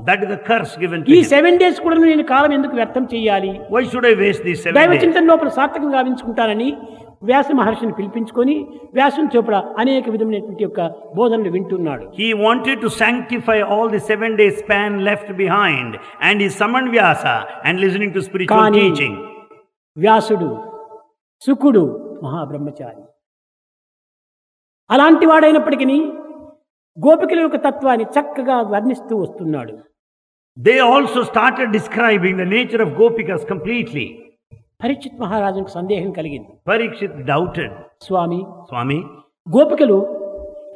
[0.09, 3.05] That is the curse given to ఈ ఈ seven days కూడా నేను కాలం ఎందుకు వ్యర్థం
[3.15, 3.53] చేయాలి?
[3.75, 4.81] Why should I waste these seven days?
[4.81, 6.71] దైవచింతన లోపల సార్థకం గావించుకుంటానని
[7.23, 8.55] వ్యాస మహర్షిని పిలిపించుకొని
[8.97, 10.81] వ్యాసం చోపడ అనేక విధమైనటువంటి యొక్క
[11.17, 15.95] బోధనలు వింటున్నాడు he wanted to sanctify all the seven days span left behind
[16.29, 17.25] and he summon Vyasa
[17.69, 19.19] and listening to spiritual teaching
[19.97, 20.49] వ్యాసుడు
[21.41, 21.85] శుకుడు
[22.23, 23.03] మహాబ్రహ్మచారి.
[24.91, 25.85] అలాంటి వాడైనప్పటికీ
[27.07, 29.79] గోపికల యొక్క తత్వాన్ని చక్కగా వర్ణిస్తూ వస్తున్నాడు.
[30.61, 34.07] They also started describing the nature of Gopikas completely.
[34.85, 36.49] Parikshit మహారాజుకు సందేహం కలిగింది.
[36.71, 37.71] Parikshit doubted,
[38.03, 39.03] స్వామి Swami,
[39.57, 39.99] గోపికలు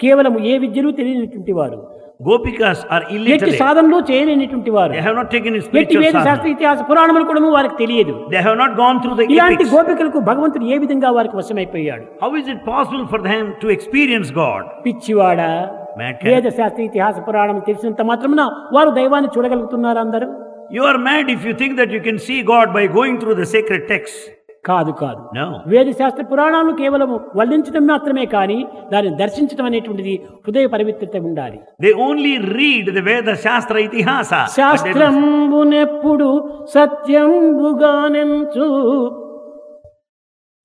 [0.00, 1.99] కేవలం ఏ విద్యలు తెలియనటువంటి వారు.
[2.20, 4.92] గోపికాస్ ఆర్ ఇల్లిటరేట్ సాధనలు చేయలేనిటువంటి వారు.
[4.96, 8.14] They have not taken in spiritual sadhana వేద శాస్త్ర ఇతిహాస పురాణములు కూడాను వారికి తెలియదు.
[8.34, 12.04] They have not gone through the epics ఇలాంటి గోపికలకు భగవంతుడు ఏ విధంగా వారికి వశమైపోయాడు?
[12.24, 15.40] How is it possible for them to experience God పిచ్చివాడ?
[16.26, 18.42] వేద శాస్త్ర ఇతిహాస పురాణం తెలిసినంత మాత్రమున
[18.76, 20.28] వారు దైవాన్ని చూడగలుగుతున్నారు అందరూ
[20.76, 23.46] you are mad if you think that you can see God by going through the
[23.54, 24.20] secret text
[24.64, 25.38] కాదు కాదు.
[25.38, 25.52] No.
[25.66, 31.60] వేద శాస్త్ర పురాణాలను కేవలం వల్లించడం మాత్రమే కానీ దాన్ని దర్శించడం అనేటువంటిది హృదయ పవిత్రత ఉండాలి.
[31.82, 33.80] The Veda Shastra Itihasa.
[33.80, 38.66] but they don't- శాస్త్రంబునెప్పుడు సత్యంబుగానెంచు.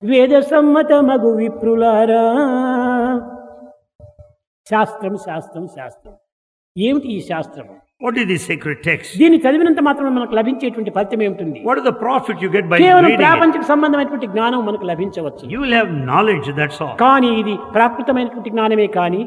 [0.04, 2.32] వేద సమ్మతమగు విప్రులారా.
[4.70, 6.14] శాస్త్రం శాస్త్రం శాస్త్రం.
[6.78, 7.66] ఏమిటి ఈ శాస్త్రం?
[8.00, 9.10] What is the sacred text?
[9.20, 13.14] దీన్ని చదివినంత మాత్రం మనకు లభించేటువంటి ఫలితం ఏమిటి What is the profit you get by కేవలం?
[13.20, 16.92] ప్రాపంచిక సంబంధమైనటువంటి జ్ఞానం మనకు లభించవచ్చు You will have knowledge, that's all.
[17.04, 19.22] కానీ ఇది ప్రాకృతమైనటువంటి జ్ఞానమే కానీ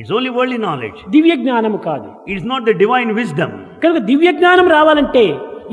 [0.00, 0.98] It's only worldly knowledge.
[1.16, 3.52] దివ్య జ్ఞానము కాదు It's not the divine wisdom.
[3.84, 5.24] కనుక దివ్య జ్ఞానం రావాలంటే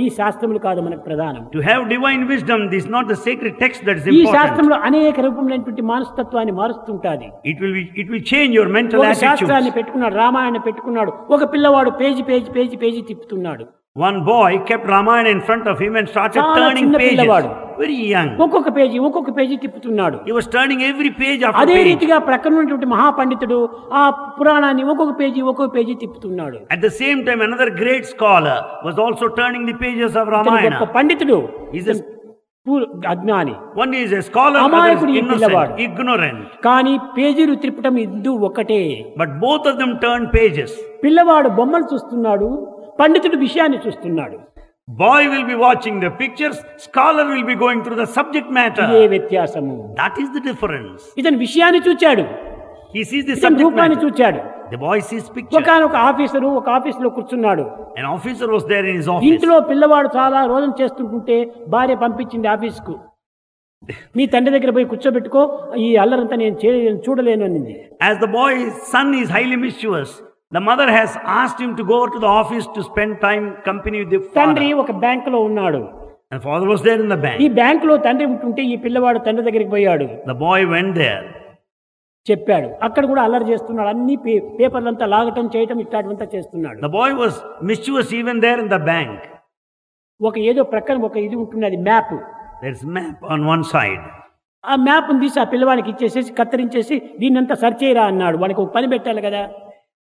[0.03, 1.41] ఈ శాస్త్రములు కాదు మనకు ప్రధానం.
[1.55, 5.86] To have divine wisdom this not the secret text that is ఈ శాస్త్రములో అనేక రూపములైనటువంటి
[5.93, 7.29] మానసత్వాన్ని మారుస్తుంటాది.
[7.51, 12.23] It will it will change your mental attitude శాస్త్రాన్ని పెట్టుకున్నాడు రామాయణం పెట్టుకున్నాడు ఒక పిల్లవాడు పేజీ
[12.31, 13.65] పేజీ పేజీ పేజీ తిప్పుతున్నాడు.
[14.05, 16.93] One boy kept Ramayana in front of him and started turning
[18.46, 20.18] ఒక్కొక్క పేజీ ఒక్కొక్క పేజీ తిప్పుతున్నాడు.
[20.28, 23.60] You were starting every page అదే రీతిగా ప్రక్కన ఉన్నటువంటి మహాపండితుడు
[24.00, 24.04] ఆ
[24.40, 26.60] పురాణాన్ని ఒక్కొక్క పేజీ ఒక్కొక్క పేజీ తిప్పుతున్నాడు.
[26.74, 31.40] At the same time another great scholar was also turning the pages of Ramayana పండితుడు.
[31.80, 31.90] ఇస్
[33.12, 33.54] అజ్ఞాని.
[33.78, 34.62] వన్ ఈజ్ ఎ స్కాలర్
[36.68, 38.82] కానీ పేజీలు తిప్పటం ఇందు ఒకటే.
[39.20, 42.50] But both of them turn pages పిల్లవాడు బొమ్మలు చూస్తున్నాడు
[43.00, 44.38] పండితుడు విషయాన్ని చూస్తున్నాడు.
[44.88, 48.86] Boy will be watching the pictures, scholar will be going through the subject ఇదే matter.
[49.13, 51.00] వ్యత్యాసము That is the difference.
[51.19, 52.23] ఇతను విషయాన్ని చూచాడు
[53.10, 54.06] sees the ఇతను subject రూపాన్ని matter.
[54.06, 54.39] చూచాడు
[54.73, 55.58] The boy sees picture.
[55.60, 57.65] ఒకనొక ఆఫీసరు ఒక ఆఫీసులో కూర్చున్నాడు
[58.02, 59.28] An officer was there in his office.
[59.32, 61.38] ఇంట్లో పిల్లవాడు చాలా రోజులు చేస్తుంటుంటే
[61.76, 62.95] భార్య పంపించింది ఆఫీస్కు
[64.17, 65.41] మీ తండ్రి దగ్గర పోయి కూర్చోబెట్టుకో
[65.86, 66.56] ఈ అల్లరంతా నేను
[67.08, 67.76] చూడలేను అనింది
[68.10, 70.12] As the boy's son is highly mischievous,
[70.51, 74.12] the mother has asked him to go to the office to spend time company with
[74.12, 74.67] the తండ్రి.
[74.83, 75.81] ఒక బ్యాంకులో ఉన్నాడు
[76.31, 77.55] And father was there in the ఈ bank.
[77.60, 81.23] బ్యాంకులో తండ్రి ఉంటుంటే ఈ పిల్లవాడు తండ్రి దగ్గరికి పోయాడు The boy went there.
[82.25, 87.36] చెప్పాడు అక్కడ కూడా అల్లరి చేస్తున్నాడు అన్ని పే- పేపర్లంతా లాగటం చేయటం ఇట్లాంటివంతా చేస్తున్నాడు The boy was
[87.62, 89.17] mischievous even there in the bank.
[90.21, 92.13] ఒక ఏదో ప్రక్కన ఒక ఇది ఉంటున్నది map
[92.63, 94.03] There's map on one side.
[94.63, 99.21] ఆ మ్యాప్ తీసి ఆ పిల్లవాడికి ఇచ్చేసేసి కత్తిరించేసి దీన్నంతా సర్చ్ చేయరా అన్నాడు వాడికి ఒక పని పెట్టాలి
[99.21, 99.41] కదా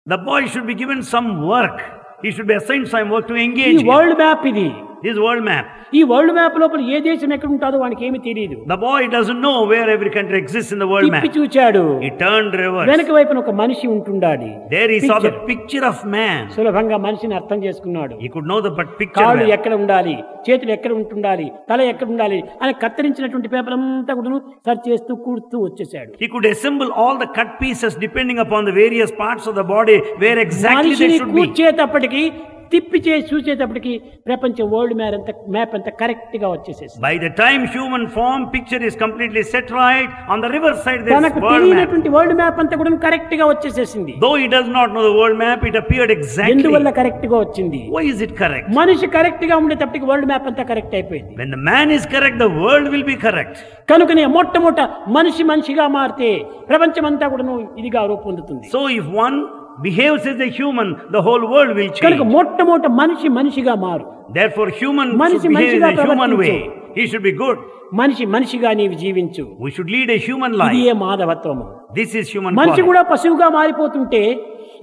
[0.07, 1.77] The boy should be given some work.
[2.23, 3.81] He should be assigned some work to engage.
[3.81, 4.67] ಈ world ಮ್ಯಾಪ್ ಇದೆ
[5.03, 5.65] His world map.
[5.93, 9.57] ఈ వరల్డ్ మ్యాప్ లోపల ఏ దేశం ఎక్కడ ఉంటుందో వానికి ఏమీ తెలియదు The boy doesn't know
[9.71, 11.35] where every country exists in the world తిప్పి map.
[11.37, 12.89] చూచాడు He turned reverse.
[12.91, 14.51] వెనక వైపున ఒక మనిషి ఉంటుండాలి
[14.95, 15.49] he saw the Picture.
[15.53, 16.41] picture of man.
[16.57, 19.23] సులభంగా మనిషిని అర్థం చేసుకున్నాడు He could know the but picture.
[19.23, 19.47] కాళ్ళు.
[19.57, 20.15] ఎక్కడ ఉండాలి
[20.47, 26.11] చేతులు ఎక్కడ ఉంటుండాలి తల ఎక్కడ ఉండాలి అని కత్తిరించినటువంటి పేపర్ అంతా కూడా సర్చ్ చేస్తూ కూడుతూ వచ్చేసాడు
[26.23, 29.99] He could assemble all the cut pieces depending upon the various parts of the body
[30.23, 31.39] where exactly they మనిషిని should be.
[31.39, 32.25] కూర్చేటప్పటికి
[32.73, 33.93] తిప్పి చేసి చూసేటప్పటికి
[34.29, 38.97] ప్రపంచం వరల్డ్ మ్యాప్ అంత మ్యాప్ అంత కరెక్ట్గా వచ్చేసేసి by the time human form picture is
[39.05, 42.91] completely set right on the river side this world map తెలియనటువంటి వరల్డ్ మ్యాప్ అంత కూడా
[43.07, 44.13] కరెక్ట్గా వచ్చేసేసింది.
[44.25, 47.81] Though he does not know the world map it appeared exactly ఎందువల్ల కరెక్ట్గా వచ్చింది?
[47.97, 51.33] వై ఇస్ ఇట్ కరెక్ట్ మనిషి కరెక్ట్గా ఉండేటప్పటికి వరల్డ్ మ్యాప్ అంతా కరెక్ట్ అయిపోయింది.
[51.41, 53.59] When the man is correct the world will be correct
[53.93, 54.83] కనుకనే మొట్టమొదట
[55.19, 56.31] మనిషి మనిషిగా మారితే
[56.71, 57.45] ప్రపంచమంతా కూడా
[57.81, 58.67] ఇదిగా రూపొందుతుంది.
[58.77, 59.39] So if one
[59.77, 62.23] one behaves as a human, the whole world will కనుక.
[62.23, 66.53] మొట్టమొదట మనిషి మనిషిగా మారు Therefore, human మనిషి మనిషిగా human way.
[66.53, 66.95] ప్రవర్తించు.
[66.97, 67.59] He should be good.
[67.95, 70.77] మనిషి మనిషిగా నీవు జీవించు We should lead a human ఇది life.
[70.87, 71.65] A మాధవత్వము
[71.95, 72.83] This is human మనిషి.
[72.83, 74.23] కూడా పశువుగా మారిపోతుంటే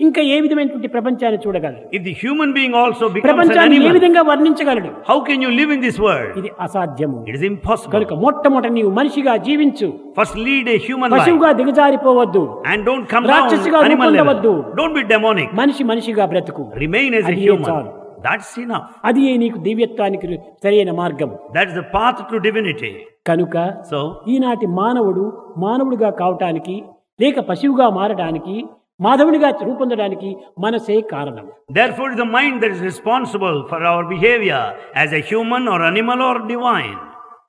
[0.06, 1.82] ఇంకా ఏ విధమైనటువంటి ప్రపంచాన్ని చూడగలడు?
[1.98, 4.90] ఇది హ్యూమన్ బీయింగ్ ఆల్సో ప్రపంచాన్ని ఏ విధంగా వర్ణించగలడు?
[5.10, 7.20] How can you live in this world ఇది అసాధ్యము.
[7.30, 9.90] ఇట్ ఇస్ ఇంపాసిబుల్ కనుక మొట్టమొదటి నీవు మనిషిగా జీవించు.
[10.20, 12.44] First lead a human life పశువుగా దిగజారిపోవద్దు.
[12.72, 14.54] అండ్ డోంట్ కమ్ రాక్షసిగా రూపొందవద్దు.
[14.80, 16.66] డోంట్ బి డెమోనిక్ మనిషి మనిషిగా బ్రతుకు.
[16.86, 17.90] Remain as a human
[18.28, 20.28] that's enough అది ఏ నీకు దివ్యత్వానికి
[20.64, 21.30] సరైన మార్గం.
[21.58, 22.92] That's the path to divinity
[23.30, 23.56] కనుక
[23.92, 24.00] సో
[24.34, 25.26] ఈనాటి మానవుడు
[25.66, 26.76] మానవుడిగా కావటానికి
[27.24, 28.56] లేక పశువుగా మారడానికి
[29.00, 30.30] మాధవునిగా రూపొందడానికి
[30.64, 31.46] మనసే కారణం.
[32.00, 36.42] Therefore the mind that is responsible for our behaviour as a human or animal or
[36.48, 36.98] divine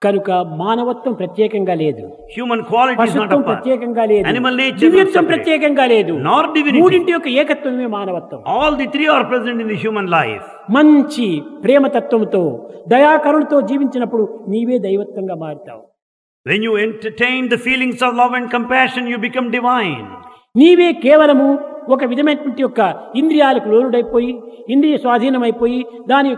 [0.05, 0.31] కనుక
[0.61, 2.05] మానవత్వం ప్రత్యేకంగా లేదు.
[2.35, 3.07] హ్యూమన్ క్వాలిటీ
[3.49, 4.29] ప్రత్యేకంగా లేదు.
[4.29, 6.13] అనిమల్ నేచర్ ప్రత్యేకంగా లేదు.
[6.29, 6.49] నార్
[6.81, 8.41] మూడింటి యొక్క ఏకత్వమే మానవత్వం.
[8.47, 10.47] All the three are present in human life
[10.79, 11.29] మంచి
[11.65, 12.43] ప్రేమతత్వంతో
[12.89, 15.83] దయాకరుణతో జీవించినప్పుడు నీవే దైవత్వంగా మారుతావు.
[16.47, 20.09] When you entertain the feelings of love and compassion you become divine
[20.55, 21.49] నీవే కేవలము
[21.89, 22.81] ఒక విధమైనటువంటి యొక్క
[23.17, 24.33] ఇంద్రియాలకు లోనుడైపోయి
[24.69, 26.33] ఇంద్రియ స్వాధీనమైపోయి దాని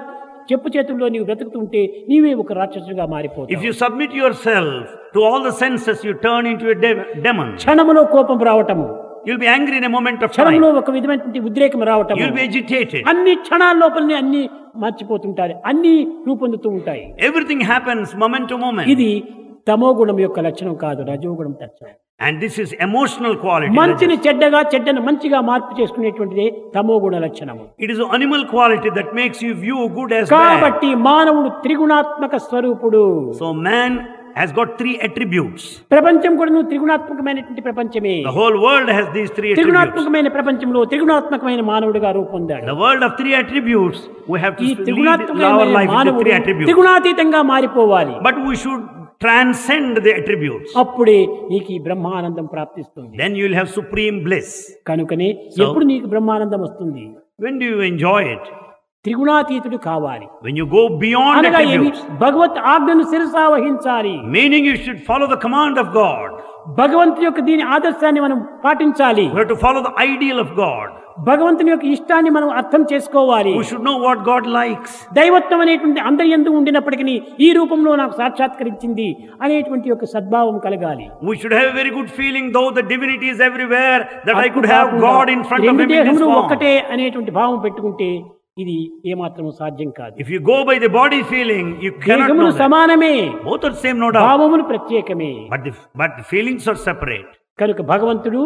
[0.50, 4.70] చెప్పు చేతుల్లో నీవు బ్రతుకుతుంటే నీవే ఒక రాక్షసుగా మారిపోతావు you submit yourself
[5.14, 6.96] to all the senses, you turn into a de-
[7.26, 7.48] demon.
[7.60, 8.86] క్షణములో కోపం రావటము
[9.26, 10.68] You'll be angry in a moment of క్షణంలో.
[10.78, 13.02] ఒక విధమైనటువంటి ఉద్రేకం రావటము You'll be agitated.
[13.10, 14.42] అన్ని క్షణాల లోపలనే అన్ని
[14.82, 15.94] మర్చిపోతుంటారు అన్ని
[16.28, 18.88] రూపొందుతూ ఉంటాయి Everything happens moment to moment.
[18.94, 19.10] ఇది
[19.66, 23.70] తమో గుణం యొక్క లక్షణం కాదు రజోగుణం లక్షణం And this is emotional quality.
[23.78, 26.44] మంచిని చెడ్డగా చెడ్డను మంచిగా మార్పు చేసుకునేటువంటిదే
[26.74, 30.34] తమో గుణ లక్షణము It is animal quality that makes you view good as bad.
[30.34, 33.02] కాబట్టి మానవుడు త్రిగుణాత్మక స్వరూపుడు
[33.40, 33.90] So man
[34.36, 35.62] has got three attributes.
[35.94, 39.60] ప్రపంచం కూడా నువ్వు త్రిగుణాత్మకమైనటువంటి ప్రపంచమే The whole world has these three attributes.
[39.60, 43.98] త్రిగుణాత్మకమైన ప్రపంచంలో త్రిగుణాత్మకమైన మానవుడిగా రూపొందాడు The world of three attributes,
[44.28, 44.64] we have to
[44.98, 45.10] lead
[45.52, 46.70] our life with the మానవుడు three attributes.
[46.70, 48.82] త్రిగుణాతీతంగా మారిపోవాలి But we should
[49.22, 51.18] transcend the attribute అప్పుడే
[51.52, 53.14] నీకు ఈ బ్రహ్మానందం ప్రాప్తిస్తుంది.
[53.22, 54.54] Then you'll have supreme bliss
[54.90, 55.30] కనుకనే
[55.66, 57.04] ఎప్పుడు నీకు బ్రహ్మానందం వస్తుంది?
[57.46, 58.48] When do you enjoy it
[59.04, 60.26] త్రిగుణాతీతుడు కావాలి.
[60.44, 61.46] వెన్ యు గో బియాండ్
[62.24, 64.14] భగవత్ ఆజ్ఞను శిరసావహించాలి.
[64.36, 66.34] Meaning you should follow the command of God
[66.80, 69.24] భగవంతుని యొక్క దీని ఆదర్శాన్ని మనం పాటించాలి.
[69.62, 70.90] Follow the ideal of God
[71.28, 73.52] భగవంతుని యొక్క ఇష్టాన్ని మనం అర్థం చేసుకోవాలి.
[74.04, 79.08] వాట్ గాడ్ లైక్స్ దైవత్వం అనేటువంటి అందరి ఎందు ఉండినప్పటికీ ఈ రూపంలో నాకు సాక్షాత్కరించింది
[79.42, 81.06] అనేటువంటి యొక్క సద్భావం కలగాలి.
[81.28, 84.04] We should have very good feeling though the divinity is everywhere
[84.44, 88.10] I could have God in front of ఒక్కటే అనేటువంటి భావం పెట్టుకుంటే
[88.61, 88.74] ఇది
[89.11, 90.14] ఏమాత్రం సాధ్యం కాదు.
[90.22, 93.14] If you go by the body feeling you cannot know దేహము సమానమే.
[93.44, 95.30] Both are same no doubt భావములు ప్రత్యేకమే.
[95.53, 97.30] But the but the feelings are separate
[97.62, 98.42] కనుక భగవంతుడు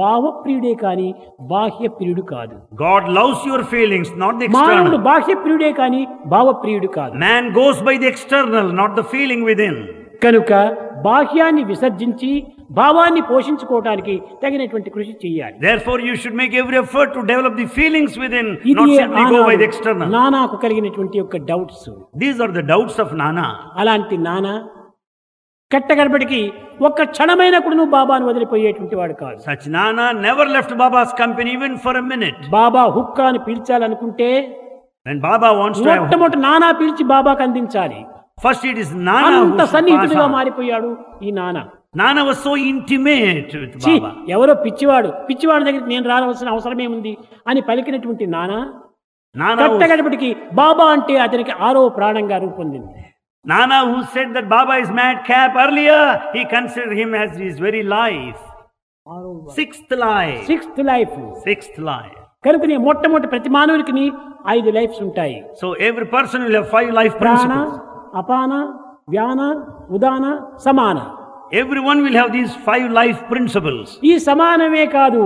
[0.00, 1.08] భావ ప్రియుడే కాని
[1.52, 2.56] బాహ్య ప్రియుడు కాదు.
[2.82, 6.02] God loves your feelings not the external బాహ్య ప్రియుడే కాని
[6.34, 7.14] భావ ప్రియుడు కాదు.
[7.24, 9.80] Man goes by the external not the feeling within
[10.26, 10.52] కనుక
[11.08, 12.32] బాహ్యాన్ని విసర్జించి
[12.70, 15.56] భావాన్ని పోషించుకోవడానికి తగినటువంటి కృషి చేయాలి.
[15.64, 18.50] There you should make every effort to develop the feelings within
[18.80, 21.86] not నానాకు కలిగినటువంటి ఒక doubts
[22.24, 23.46] these are the doubts of Nana
[23.82, 24.54] అలాంటి నానా
[25.70, 26.40] కట్టగడపడికి
[26.88, 29.38] ఒక్క క్షణమైన కూడా నువ్వు బాబాను వదిలిపోయేటువంటి వాడు కాదు.
[29.48, 34.30] Such Nana never left Baba's company even for a minute Baba హుక్కాను పీల్చాలనుకుంటే
[35.06, 38.00] అండ్ బాబా వాంట్స్ టు మొట్టమొదటి నానా పిలిచి బాబాకి అందించాలి.
[38.44, 40.90] ఫస్ట్ ఇట్ ఇస్ నానా అంత సన్నిహితుడిగా మారిపోయాడు
[41.22, 41.62] ఈ నానా.
[41.94, 42.20] నాన్న
[43.54, 44.10] with ఛీ, Baba.
[44.34, 47.12] ఎవరో పిచ్చివాడు పిచ్చివాడి దగ్గరికి నేను రావాల్సిన అవసరమేముంది
[47.46, 48.58] అని పలికినటువంటి who,
[49.62, 50.28] కట్టగడపటికి
[50.60, 52.94] బాబా అంటే అతనికి ఆరో ప్రాణంగా రూపొందింది
[53.44, 56.00] Nana who said that Baba is madcap earlier,
[56.34, 58.40] he considered him as his very life.
[59.58, 60.40] Sixth life.
[60.50, 61.14] Sixth life
[61.46, 62.16] Sixth life.
[62.44, 64.04] కనుకనే మొట్టమొదటి ప్రతి మానవునికి
[64.48, 67.52] ఐదు లైఫ్స్ ఉంటాయి So every person will have five life ప్రాణ.
[68.22, 68.52] అపాన
[69.08, 69.40] వ్యాన
[69.96, 70.24] ఉదాన
[70.66, 70.98] సమాన
[71.52, 73.86] Everyone will have these five life principles.
[74.04, 75.22] ఈ సమానమే కాదు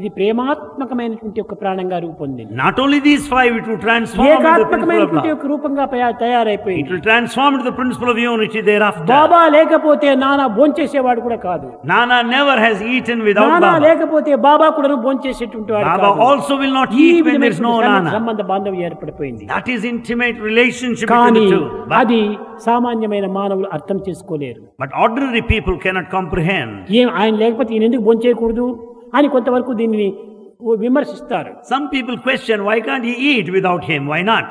[0.00, 2.52] ఇది ప్రేమాత్మకమైనటువంటి ఒక ప్రాణంగా రూపొందింది.
[2.60, 4.30] Not only these five it transform
[5.34, 5.84] ఒక రూపంగా
[6.22, 11.68] తయారైపోయి it transform the principle of unity there of Baba లేకపోతే నానా భోంచేసేవాడు కూడా కాదు.
[11.92, 17.42] Nana never has eaten without లేకపోతే బాబా కూడా భోంచేసేటువంటి Baba also will not eat when
[17.44, 17.74] there is no
[18.88, 19.44] ఏర్పడిపోయింది.
[19.54, 21.12] That is intimate relationship
[21.94, 22.22] కానీ
[22.68, 24.62] సామాన్యమైన మానవులు అర్థం చేసుకోలేరు.
[24.82, 26.76] But ordinary people cannot comprehend
[27.20, 28.66] ఆయన లేకపోతే ఈయన ఎందుకు భోంచేయకూడదు?
[29.14, 30.08] అని కొంతవరకు దీనిని
[30.84, 34.02] విమర్శిస్తారు Some people question, why can't he eat without him?
[34.12, 34.48] Why not?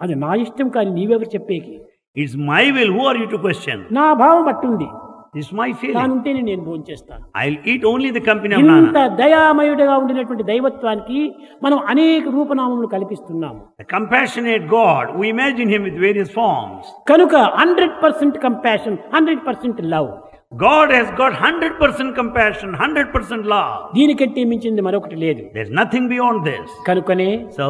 [0.00, 1.74] అది నా ఇష్టం కానీ నీవెవరు చెప్పేకి
[2.16, 2.90] It's my will.
[2.96, 3.78] Who are you to question?
[3.98, 4.88] నా భావం అట్టుంది
[5.34, 5.96] It's my feeling.
[5.98, 8.98] తానుంటేనే నేను భోంచేస్తాను I'll eat only the company of ఇంత.
[9.20, 11.18] దయామయుడిగా ఉండినటువంటి దైవత్వానికి
[11.64, 16.84] మనం అనేక రూపనామములు కల్పిస్తున్నాము The compassionate God, we imagine him with various forms.
[17.12, 20.10] కనుక hundred percent compassion hundred percent love
[20.52, 23.72] God has got 100% compassion, 100% love.
[23.94, 26.66] దీనికంటే మించింది మరొకటి లేదు There's nothing beyond this.
[26.88, 27.66] కనుకనే So,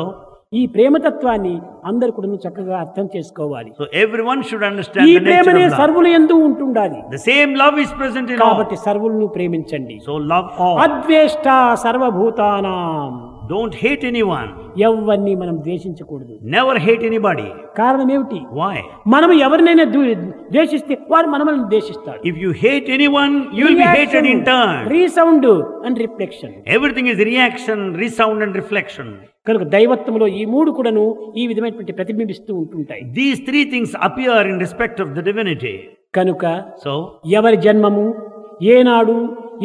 [0.53, 1.55] ఈ ప్రేమతత్వాన్ని
[1.91, 5.79] అందరు కూడా చక్కగా అర్థం చేసుకోవాలి so everyone should understand ఈ the nature ప్రేమనే of love.
[5.83, 8.45] సర్వులు ఎందు ఉంటుండాలి The same love is present in all.
[8.45, 10.77] కాబట్టి సర్వులను ప్రేమించండి So love all.
[10.87, 11.47] అద్వేష్ట
[11.85, 13.11] సర్వభూతానాం
[13.53, 14.49] డోంట్ హేట్ ఎనీ వన్
[14.87, 16.35] ఎవరిని మనం ద్వేషించకూడదు.
[16.55, 17.47] నెవర్ హేట్ ఎనీబడి
[17.81, 18.41] కారణం ఏమిటి?
[18.61, 18.83] వాయ్
[19.15, 19.87] మనం ఎవరినైనా
[20.55, 24.83] ద్వేషిస్తే వారు మనమని ద్వేషిస్తారు if you hate any one you will be hated in turn
[24.97, 25.49] resound
[25.87, 29.13] and reflection everything is reaction resound and reflection
[29.49, 31.05] కనుక దైవత్వంలో ఈ మూడు కూడాను
[31.41, 33.03] ఈ విధమైనటువంటి ప్రతిబింబిస్తూ ఉంటుంటాయి.
[33.19, 35.75] These three things appear in respect of the divinity
[36.19, 36.45] కనుక
[36.85, 36.93] సో
[37.39, 38.07] ఎవరి జన్మము?
[38.75, 39.15] ఏనాడు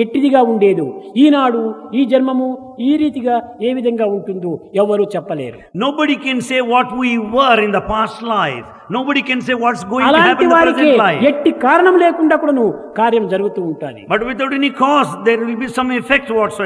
[0.03, 0.85] ఎట్టిదిగా ఉండేదు.
[1.23, 1.63] ఈనాడు
[1.93, 4.51] ఈ జన్మము ఈ రీతిగా ఏ విధంగా ఉంటుందో
[4.83, 5.57] ఎవరు చెప్పలేరు.
[5.83, 11.25] Nobody can say what we were in the past life nobody can say what's going
[11.29, 12.65] ఎట్టి కారణం లేకుండా కూడాను
[12.97, 14.01] కార్యం జరుగుతూ ఉంటాది.
[14.11, 16.61] But without any cause there will be some effect what's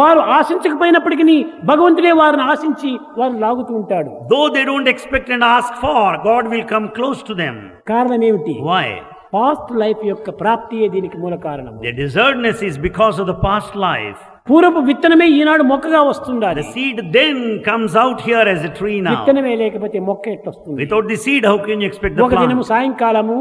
[0.00, 1.36] వారు ఆశించకపోయినప్పటికీ
[1.70, 4.10] భగవంతుడే వారిని ఆశించి వారు లాగుతూ ఉంటాడు.
[4.34, 7.56] Though they don't expect and ask for God will come close to them
[7.92, 8.56] కారణం ఏమిటి?
[8.72, 8.86] వై
[9.32, 14.20] పాస్ట్ లైఫ్ యొక్క ప్రాప్తియే దీనికి మూల కారణం the deservedness is because of the past life
[14.48, 19.14] పూర్వపు విత్తనమే ఈనాడు మొక్కగా వస్తుందా the seed then comes out here as a tree now
[19.14, 22.66] విత్తనమే లేకపోతే మొక్క ఎట్లొస్తుంది without the seed how can you expect the plant ఒక దినము
[22.70, 23.38] సాయంకాలము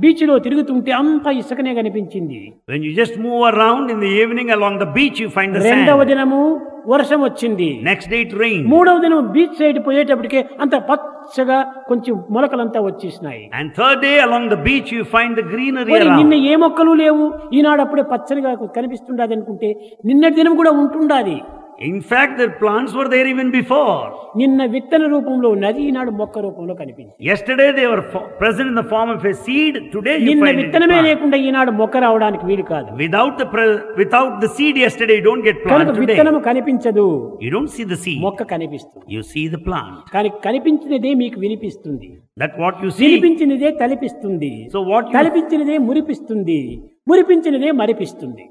[0.00, 2.38] బీచ్లో తిరుగుతుంటే అంత ఇసుకనే కనిపించింది.
[2.70, 5.72] When you just move around in the evening along the beach you find the sand
[5.72, 6.40] రెండవ దినము
[6.86, 8.66] వర్షం వచ్చింది Next day it rained.
[8.68, 11.58] మూడవ దినం బీచ్ సైడ్ పోయేటప్పటికే అంత పచ్చగా
[11.88, 13.42] కొంచెం మొలకలంతా వచ్చేసినాయి
[13.74, 16.34] third day along the beach, you find the greenery మరి నిన్న.
[16.50, 19.70] ఏ మొక్కలు లేవు ఈనాడు అప్పుడే పచ్చనిగా కనిపిస్తుండదు అనుకుంటే
[20.04, 21.36] నిన్నటి దినం కూడా ఉంటుండాది
[21.80, 24.00] In fact, the plants were there even before.
[24.36, 28.84] నిన్న విత్తన రూపంలో ఉన్నది ఈనాడు మొక్క రూపంలో కనిపించింది Yesterday they were fo- present in the
[28.92, 29.74] form of a seed.
[29.94, 30.98] Today you నిన్న విత్తనమే.
[31.08, 33.66] లేకుండా ఈనాడు మొక్క రావడానికి వీలు కాదు Without the pre-
[34.02, 36.04] without the seed yesterday, you don't get కనుక plant today.
[36.04, 37.06] విత్తనము కనిపించదు
[37.46, 38.20] You don't see the seed.
[38.26, 39.96] మొక్క కనిపిస్తుంది You see the plant.
[40.14, 43.04] కానీ కనిపించినదే మీకు వినిపిస్తుంది That what you see.
[43.06, 46.60] వినిపించినదే తలిపిస్తుంది So what you తలిపించినదే మురిపిస్తుంది
[47.08, 48.46] మురిపించినదే మరిపిస్తుంది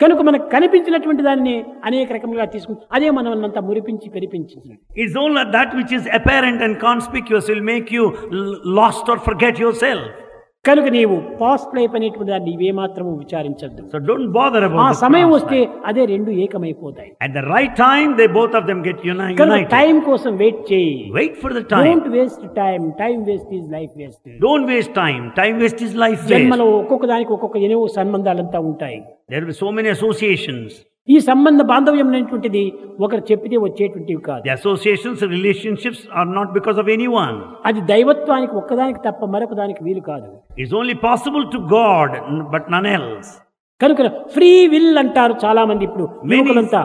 [0.00, 4.74] కనుక మనకు కనిపించినటువంటి దాన్ని అనేక రకములుగా తీసుకుంది అదే మనం అంతా మురిపించి పెరిపించింది.
[5.02, 8.04] It's only that which is apparent and conspicuous will make you
[8.80, 10.06] lost or forget yourself
[10.68, 13.82] కనుక నీవు పాస్ట్లో అయిపోయినటువంటి దాన్ని ఇవే మాత్రము విచారించద్దు.
[13.92, 15.58] సో డోంట్ బాదర్ అబౌట్ ఆ సమయం వస్తే
[15.90, 17.10] అదే రెండు ఏకమైపోతాయి.
[17.24, 20.94] At the right time they both of them get united కనుక టైం కోసం వెయిట్ చేయి.
[21.18, 25.18] Wait for the time don't waste time time waste is life waste don't waste time
[25.40, 29.00] time waste is life waste జన్మలో ఒక్కొక్క దానికి ఒక్కొక్క ఎనో సంబంధాలంతా ఉంటాయి.
[29.32, 30.76] There are so many associations
[31.08, 32.62] ఈ సంబంధ బాంధవ్యం అనేటువంటిది
[33.04, 34.42] ఒకరు చెప్పితే వచ్చేటువంటివి కాదు.
[34.56, 37.36] Associations relationships are not because of any one
[37.68, 40.28] అది దైవత్వానికి ఒక్కదానికి తప్ప మరొక దానికి వీలు కాదు.
[40.60, 42.14] It's only possible to God
[42.54, 43.32] but none else
[43.80, 44.02] కనుక
[44.34, 46.80] ఫ్రీ విల్ అంటారు చాలా మంది ఇప్పుడు మేకులంతా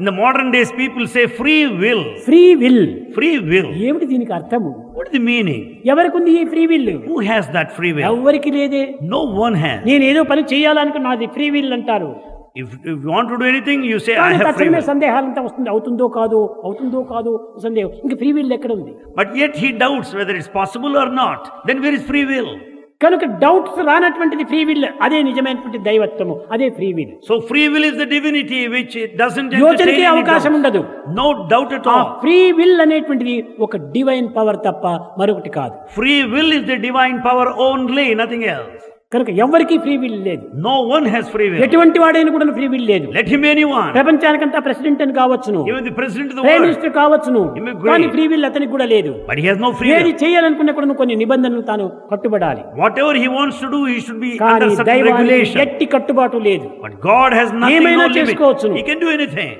[0.00, 2.84] in the modern days people say free will free will
[3.16, 4.62] free will ఏమిటి దీనికి అర్థం
[4.96, 8.82] వాట్ ది మీనింగ్ ఎవరికి ఉంది ఈ free will who has that free will ఎవరికి లేదే?
[9.12, 12.10] నో వన్ హ్యాస్ నేను ఏదో పని చేయాలనుకున్నా అది ఫ్రీ విల్ అంటారు.
[12.56, 15.70] If you want to do anything you say I have free will సందేహాలు అంతా వస్తుంది
[15.74, 17.32] అవుతుందో కాదు అవుతుందో కాదు
[17.64, 17.90] సందేహం.
[18.04, 18.92] ఇంకా ఫ్రీ విల్ ఎక్కడ ఉంది?
[19.18, 21.40] But yet he doubts whether it's possible or not.
[21.68, 22.50] Then where is free will?
[23.00, 27.98] కనుక డౌట్స్ రానటువంటిది ఫ్రీ విల్ అదే నిజమైనటువంటి దైవత్వము అదే free will so free will is
[28.00, 30.80] the divinity which doesn't యోచనకి అవకాశం ఉండదు.
[31.20, 33.36] No doubt at all free will అనేటువంటిది
[33.66, 34.84] ఒక డివైన్ పవర్ తప్ప
[35.20, 35.74] మరొకటి కాదు.
[35.98, 40.42] Free will is the divine power only nothing else కనుక ఎవరికి ఫ్రీ విల్ లేదు.
[40.64, 43.06] No one has free will ఎటువంటి వాడైనా కూడా ఫ్రీ విల్ లేదు.
[43.16, 45.60] లెట్ హిమ్ ఎనీ వన్ ప్రపంచానికంతా ప్రెసిడెంట్ అని కావచ్చును.
[45.70, 47.42] Even the president of the world minister కావచ్చును.
[47.86, 49.12] కానీ ఫ్రీ విల్ అతనికి కూడా లేదు.
[49.30, 52.62] But he has no free will ఏది చేయాలనుకునే కూడా కొన్ని నిబంధనలు తాను కట్టుబడాలి.
[53.04, 56.68] Whatever he wants to do he should be under certain regulation ఎట్టి కట్టుబాటు లేదు.
[56.84, 58.76] బట్ గాడ్ హస్ నథింగ్ ఏమైనా చేసుకోవచ్చును.
[58.80, 59.56] హి కెన్ డు ఎనీథింగ్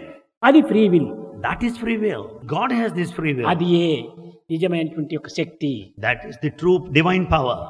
[0.51, 1.11] అది free will.
[1.49, 3.91] That is free will God has this free will అది ఏ
[4.55, 5.73] నిజమైనటువంటి ఒక శక్తి.
[6.07, 7.65] That is the true divine power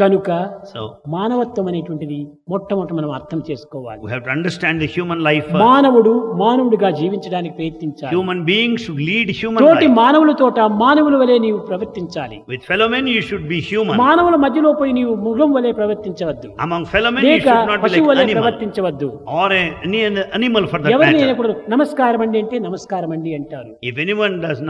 [0.00, 0.30] కనుక
[0.70, 0.80] సో
[1.12, 2.16] మానవత్వం అనేటువంటిది
[2.52, 4.00] మొట్టమొదట మనం అర్థం చేసుకోవాలి.
[4.08, 8.10] వి అండర్స్టాండ్ హ్యూమన్ లైఫ్ మానవుడు మానవుడిగా జీవించడానికి ప్రయత్నించాలి.
[8.12, 12.36] హ్యూమన్ బీయింగ్స్ లీడ్ హ్యూమన్ మానవుల తోట మానవుల వలె నీవు ప్రవర్తించాలి.
[12.52, 16.50] With fellow men should be human మానవుల మధ్యలో పోయి నీవు మృగం వలే ప్రవర్తించవద్దు.
[16.66, 17.38] Among fellow men you
[18.40, 19.08] ప్రవర్తించవద్దు.
[19.38, 20.02] Or any
[20.40, 23.72] animal for that నమస్కారం అండి అంటే నమస్కారం అండి అంటారు.
[23.90, 24.62] If anyone does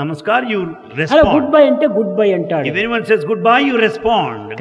[1.35, 2.65] good bye అంటే గుడ్ బై అంటారు
[3.69, 4.55] యు రెస్పాండ్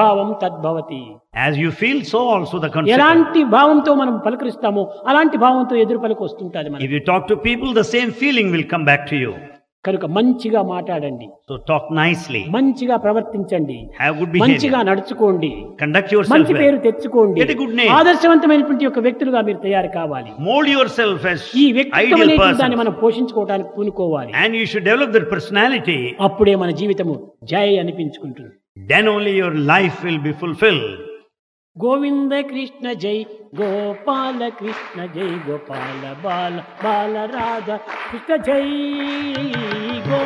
[0.00, 1.00] ప్రభావం తద్భవతి.
[1.36, 6.68] As you feel so also the ఎలాంటి భావంతో మనం పలకరిస్తామో అలాంటి భావంతో ఎదురు పలుకు వస్తుంటది
[6.74, 9.32] మనం talk to people the same feeling will come back to you
[9.86, 11.26] కనుక మంచిగా మాట్లాడండి.
[11.48, 13.76] సో టాక్ నైస్లీ మంచిగా ప్రవర్తించండి.
[14.42, 15.50] మంచిగా నడుచుకోండి.
[15.80, 17.38] కండక్ట్ మంచి పేరు తెచ్చుకోండి.
[17.40, 20.30] గెట్ గుడ్ నేమ్ ఆదర్శవంతమైనటువంటి ఒక వ్యక్తులుగా మీరు తయారు కావాలి.
[20.48, 24.32] మోల్డ్ యువర్ సెల్ఫ్ యాస్ ఈ వ్యక్తిత్వం మనం పోషించుకోవడానికి పూనుకోవాలి.
[24.44, 25.98] And you should develop that personality
[26.28, 27.16] అప్పుడే మన జీవితము
[27.52, 28.54] జై అనిపించుకుంటుంది.
[28.80, 30.90] Then only your life will be fulfilled.
[31.76, 33.16] Govinda Krishna జై
[33.58, 37.68] గోపాల కృష్ణ జై గోపాల బాల బాల రాధ
[38.10, 38.64] కృష్ణ జై
[40.08, 40.20] గో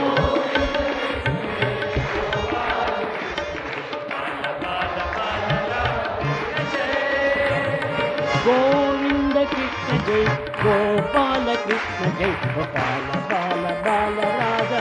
[8.47, 10.23] గోవింద కృష్ణ జై
[10.63, 14.73] గోపాల కృష్ణ జై గోపాల బాల బాల రాధ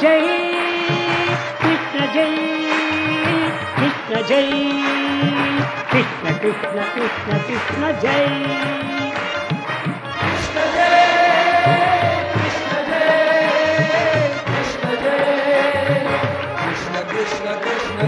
[0.00, 0.20] जय
[1.60, 2.34] कृष्ण जय
[3.76, 4.50] कृष्ण जय
[5.92, 8.26] कृष्ण कृष्ण कृष्ण कृष्ण जय
[10.20, 11.06] कृष्ण जय
[12.34, 13.14] कृष्ण जय
[14.48, 15.24] कृष्ण जय
[16.60, 18.00] कृष्ण कृष्ण कृष्ण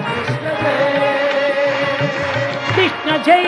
[2.77, 3.43] कृष्ण जय कृष्ण जय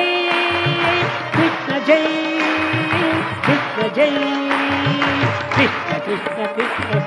[1.36, 2.08] कृष्ण जय
[3.46, 4.18] कृष्ण जय
[5.56, 6.99] कृष्ण कृष्ण कृष्ण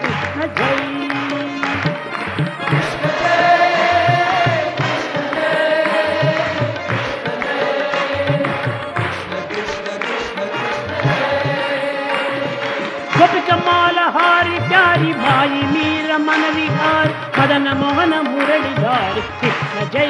[19.93, 20.09] కృష్ణ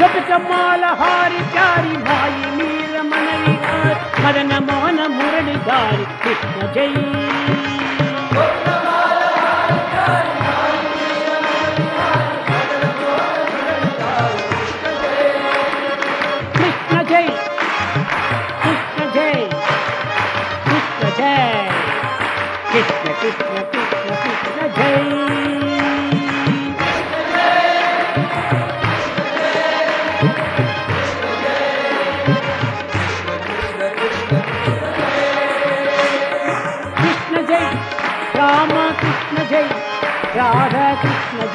[0.00, 5.00] గోపికమాల హారి ప్యారి భాయి మీర మన విహారి మదన మోహన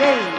[0.04, 0.33] game.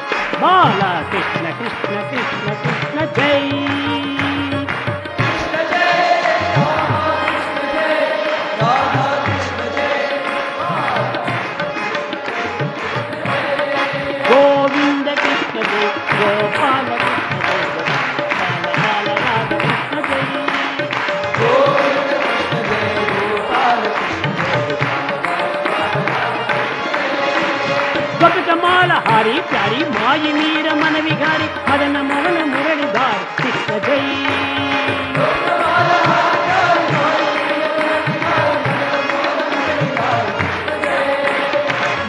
[30.14, 34.02] ప్యారి మాయి మీర మన విహారి మదన మోహన మురళి దారి కృష్ణ జై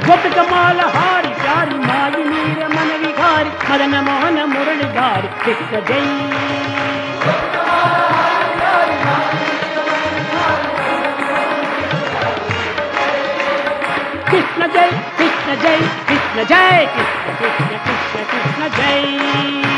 [0.07, 6.05] గొప్పమాల హారి ప్యారి మాయి మీర మన విహారి మదన మోహన మురళి దారి కృష్ణ జై
[14.29, 14.63] కృష్ణ
[15.63, 15.77] జై
[16.07, 17.24] కృష్ణ జై కృష్ణ
[18.69, 19.74] జై